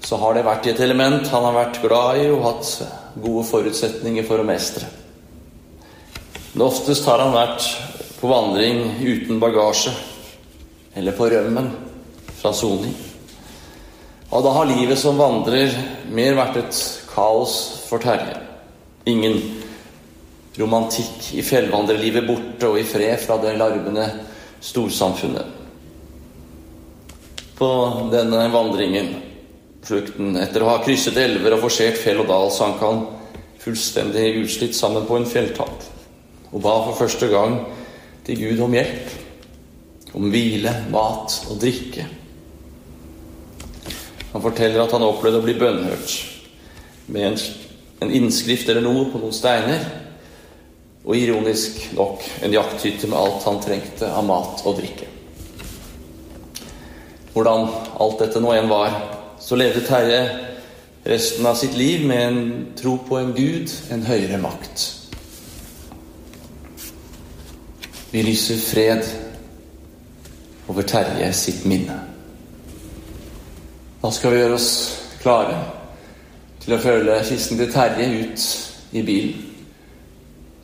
så 0.06 0.20
har 0.22 0.38
det 0.38 0.46
vært 0.46 0.70
i 0.70 0.72
et 0.76 0.84
element 0.86 1.26
han 1.34 1.48
har 1.48 1.58
vært 1.58 1.82
glad 1.82 2.22
i 2.22 2.30
og 2.30 2.46
hatt 2.46 2.70
gode 3.22 3.44
forutsetninger 3.48 4.26
for 4.28 4.42
å 4.42 4.46
mestre. 4.46 4.88
Men 6.52 6.66
oftest 6.68 7.04
har 7.08 7.20
han 7.20 7.34
vært 7.34 7.66
på 8.20 8.30
vandring 8.30 8.96
uten 9.02 9.40
bagasje, 9.40 9.92
eller 10.96 11.16
på 11.16 11.28
rømmen 11.28 11.68
fra 12.38 12.52
soning. 12.56 12.94
Og 14.30 14.42
da 14.44 14.52
har 14.56 14.68
livet 14.68 14.98
som 14.98 15.20
vandrer 15.20 15.74
mer 16.12 16.36
vært 16.38 16.58
et 16.62 16.80
kaos 17.12 17.56
for 17.86 18.02
Terje. 18.02 18.38
Ingen 19.06 19.36
romantikk 20.56 21.30
i 21.36 21.44
fjellvandrerlivet 21.44 22.26
borte 22.26 22.72
og 22.72 22.80
i 22.80 22.86
fred 22.88 23.20
fra 23.22 23.36
det 23.42 23.54
larmende 23.60 24.08
storsamfunnet. 24.64 25.52
På 27.56 27.68
denne 28.12 28.48
vandringen 28.52 29.12
flukten. 29.86 30.36
Etter 30.40 30.64
å 30.64 30.70
ha 30.72 30.80
krysset 30.84 31.16
elver 31.20 31.56
og 31.56 31.64
forsert 31.66 31.98
fjell 32.00 32.22
og 32.24 32.30
dal 32.30 32.50
sank 32.54 32.82
han 32.82 33.04
fullstendig 33.62 34.36
utslitt 34.42 34.76
sammen 34.78 35.06
på 35.08 35.18
en 35.18 35.26
fjelltapp 35.26 35.92
og 36.52 36.62
ba 36.62 36.76
for 36.86 37.00
første 37.00 37.26
gang 37.28 37.58
til 38.26 38.38
Gud 38.38 38.60
om 38.64 38.74
hjelp, 38.74 39.10
om 40.16 40.28
hvile, 40.30 40.72
mat 40.94 41.34
og 41.50 41.58
drikke. 41.60 42.06
Han 44.32 44.44
forteller 44.44 44.82
at 44.82 44.94
han 44.94 45.04
opplevde 45.04 45.42
å 45.42 45.44
bli 45.44 45.56
bønnhørt 45.58 46.14
med 47.12 47.28
en, 47.28 47.36
en 48.06 48.14
innskrift 48.20 48.70
eller 48.70 48.84
noe 48.86 49.08
på 49.10 49.20
noen 49.20 49.34
steiner. 49.34 49.84
og 51.06 51.14
ironisk 51.14 51.92
nok 51.94 52.24
en 52.42 52.54
jakthytte 52.54 53.06
med 53.06 53.18
alt 53.18 53.44
han 53.46 53.60
trengte 53.62 54.08
av 54.10 54.24
mat 54.26 54.64
og 54.66 54.74
drikke. 54.80 55.06
Hvordan 57.30 57.68
alt 58.02 58.18
dette 58.24 58.40
nå 58.42 58.50
enn 58.56 58.66
var, 58.66 58.96
så 59.46 59.56
levde 59.56 59.80
Terje 59.86 60.38
resten 61.04 61.46
av 61.46 61.54
sitt 61.54 61.76
liv 61.78 62.06
med 62.06 62.28
en 62.28 62.66
tro 62.76 62.96
på 62.98 63.18
en 63.18 63.30
gud, 63.34 63.70
en 63.90 64.02
høyere 64.02 64.40
makt. 64.42 64.86
Vi 68.10 68.24
lyser 68.26 68.58
fred 68.58 69.06
over 70.66 70.82
Terje 70.82 71.30
sitt 71.32 71.62
minne. 71.62 72.00
Da 74.02 74.10
skal 74.10 74.34
vi 74.34 74.42
gjøre 74.42 74.58
oss 74.58 74.68
klare 75.22 75.62
til 76.64 76.74
å 76.74 76.82
følge 76.82 77.22
kisten 77.30 77.62
til 77.62 77.70
Terje 77.70 78.10
ut 78.18 78.50
i 78.98 79.06
bilen. 79.06 79.48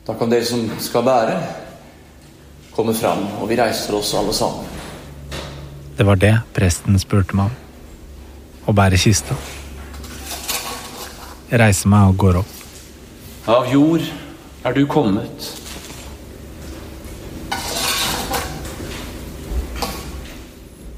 Da 0.03 0.19
kan 0.19 0.27
dere 0.27 0.43
som 0.43 0.67
skal 0.83 1.07
bære, 1.07 1.39
komme 2.75 2.91
fram, 2.99 3.29
og 3.39 3.47
vi 3.47 3.63
reiser 3.63 3.95
oss 3.95 4.11
alle 4.19 4.35
sammen. 4.35 4.67
Det 5.95 6.03
var 6.03 6.19
det 6.19 6.35
presten 6.51 6.99
spurte 6.99 7.39
meg 7.39 7.47
om. 7.47 7.62
Å 8.63 8.71
bærer 8.71 8.99
kista. 8.99 9.35
Jeg 11.49 11.59
reiser 11.59 11.89
meg 11.91 12.13
og 12.13 12.21
går 12.21 12.37
opp. 12.39 12.53
Av 13.51 13.67
jord 13.67 14.05
er 14.63 14.73
du 14.77 14.85
kommet. 14.87 15.49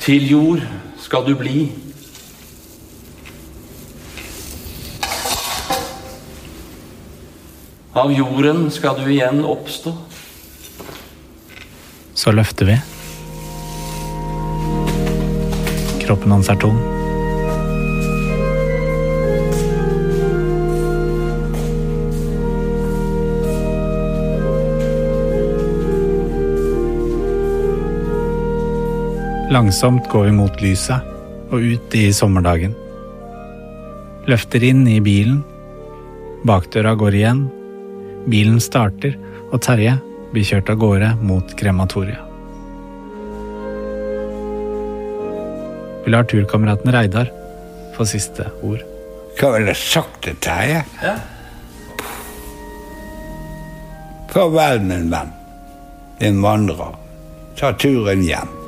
Til 0.06 0.28
jord 0.30 0.62
skal 1.02 1.26
du 1.26 1.34
bli. 1.40 1.64
Av 7.96 8.12
jorden 8.14 8.68
skal 8.76 9.00
du 9.00 9.08
igjen 9.10 9.42
oppstå. 9.42 9.96
Så 12.14 12.36
løfter 12.36 12.70
vi. 12.70 12.78
Kroppen 16.06 16.38
hans 16.38 16.54
er 16.54 16.62
tom. 16.62 16.78
Langsomt 29.56 30.10
går 30.10 30.24
vi 30.24 30.32
mot 30.36 30.58
lyset 30.60 31.00
og 31.48 31.62
ut 31.64 31.94
i 31.96 32.10
sommerdagen. 32.14 32.74
Løfter 34.28 34.64
inn 34.68 34.82
i 34.92 34.98
bilen. 35.00 35.38
Bakdøra 36.44 36.92
går 37.00 37.16
igjen. 37.16 37.46
Bilen 38.28 38.58
starter, 38.60 39.14
og 39.56 39.62
Terje 39.64 39.94
blir 40.34 40.44
kjørt 40.50 40.72
av 40.74 40.82
gårde 40.82 41.12
mot 41.22 41.54
krematoriet. 41.56 42.20
Vi 46.04 46.12
lar 46.12 46.28
turkameraten 46.28 46.92
Reidar 46.98 47.32
få 47.96 48.10
siste 48.12 48.50
ord. 48.60 48.84
Hva 49.40 49.54
ville 49.56 49.72
jeg 49.72 49.84
sagt 49.86 50.20
til 50.28 50.36
Terje? 50.44 50.84
Ja. 51.00 51.16
Farvel, 54.36 54.84
min 54.92 55.08
venn. 55.16 55.32
Din 56.20 56.44
vandrer. 56.44 57.00
Ta 57.56 57.72
turen 57.80 58.28
hjem. 58.28 58.65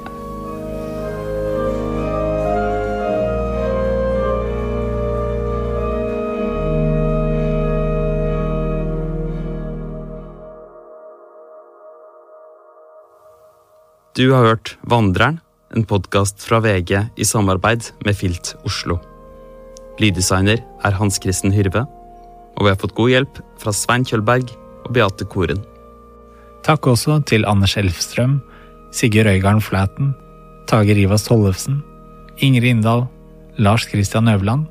Du 14.18 14.32
har 14.32 14.48
hørt 14.48 14.72
Vandreren, 14.82 15.36
en 15.76 15.84
podkast 15.86 16.42
fra 16.42 16.58
VG 16.64 17.04
i 17.22 17.26
samarbeid 17.26 17.92
med 18.02 18.16
Filt 18.18 18.56
Oslo. 18.66 18.96
Lyddesigner 20.02 20.58
er 20.58 20.96
Hans 20.98 21.20
Kristen 21.22 21.52
Hyrve, 21.54 21.84
og 22.58 22.66
vi 22.66 22.72
har 22.72 22.80
fått 22.82 22.96
god 22.98 23.12
hjelp 23.12 23.38
fra 23.62 23.70
Svein 23.78 24.08
Kjølberg 24.10 24.50
og 24.88 24.96
Beate 24.96 25.28
Koren. 25.30 25.60
Takk 26.66 26.90
også 26.90 27.20
til 27.30 27.46
Anders 27.46 27.76
Elfstrøm, 27.78 28.40
Sigurd 28.90 29.30
Øygarden 29.30 29.62
Flaten, 29.62 30.16
Tage 30.66 30.96
Rivas 30.98 31.28
Tollefsen, 31.28 31.84
Ingrid 32.42 32.72
Inndal, 32.72 33.06
Lars 33.62 33.86
Christian 33.86 34.32
Øverland. 34.34 34.66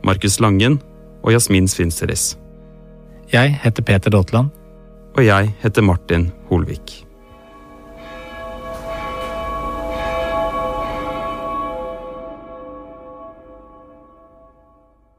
Markus 0.00 0.40
Langen 0.40 0.78
og 1.20 1.34
Jasmin 1.36 1.68
Sfinsteris. 1.68 2.38
Jeg 3.34 3.52
heter 3.66 3.84
Peter 3.84 4.10
Daatland. 4.16 4.48
Og 5.18 5.26
jeg 5.26 5.52
heter 5.60 5.84
Martin 5.84 6.30
Holvik. 6.48 7.07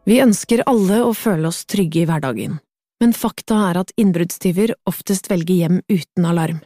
Vi 0.08 0.20
ønsker 0.24 0.64
alle 0.70 1.02
å 1.06 1.14
føle 1.14 1.50
oss 1.50 1.66
trygge 1.70 2.04
i 2.04 2.08
hverdagen, 2.10 2.58
men 3.02 3.16
fakta 3.16 3.58
er 3.70 3.80
at 3.82 3.94
innbruddstyver 4.00 4.76
oftest 4.90 5.30
velger 5.32 5.56
hjem 5.64 5.80
uten 5.92 6.28
alarm. 6.28 6.60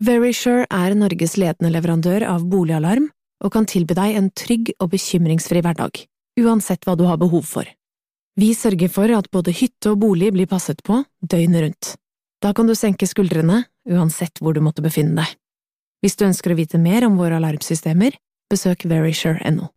Verisure 0.00 0.64
er 0.72 0.96
Norges 0.96 1.36
ledende 1.36 1.72
leverandør 1.74 2.24
av 2.28 2.46
boligalarm 2.48 3.10
og 3.44 3.52
kan 3.52 3.66
tilby 3.68 3.96
deg 3.96 4.16
en 4.16 4.30
trygg 4.36 4.72
og 4.78 4.92
bekymringsfri 4.94 5.60
hverdag, 5.64 6.04
uansett 6.40 6.86
hva 6.88 6.96
du 6.96 7.04
har 7.08 7.20
behov 7.20 7.44
for. 7.48 7.68
Vi 8.40 8.54
sørger 8.56 8.88
for 8.92 9.12
at 9.12 9.28
både 9.32 9.52
hytte 9.52 9.92
og 9.92 10.00
bolig 10.00 10.30
blir 10.32 10.48
passet 10.48 10.80
på 10.86 11.02
døgnet 11.20 11.64
rundt. 11.64 11.94
Da 12.40 12.54
kan 12.56 12.68
du 12.68 12.74
senke 12.78 13.08
skuldrene, 13.08 13.66
uansett 13.84 14.40
hvor 14.40 14.56
du 14.56 14.62
måtte 14.64 14.84
befinne 14.84 15.18
deg. 15.20 15.36
Hvis 16.00 16.16
du 16.16 16.24
ønsker 16.24 16.54
å 16.54 16.56
vite 16.56 16.80
mer 16.80 17.04
om 17.04 17.18
våre 17.20 17.36
alarmsystemer, 17.36 18.16
besøk 18.48 18.86
verisure.no. 18.88 19.68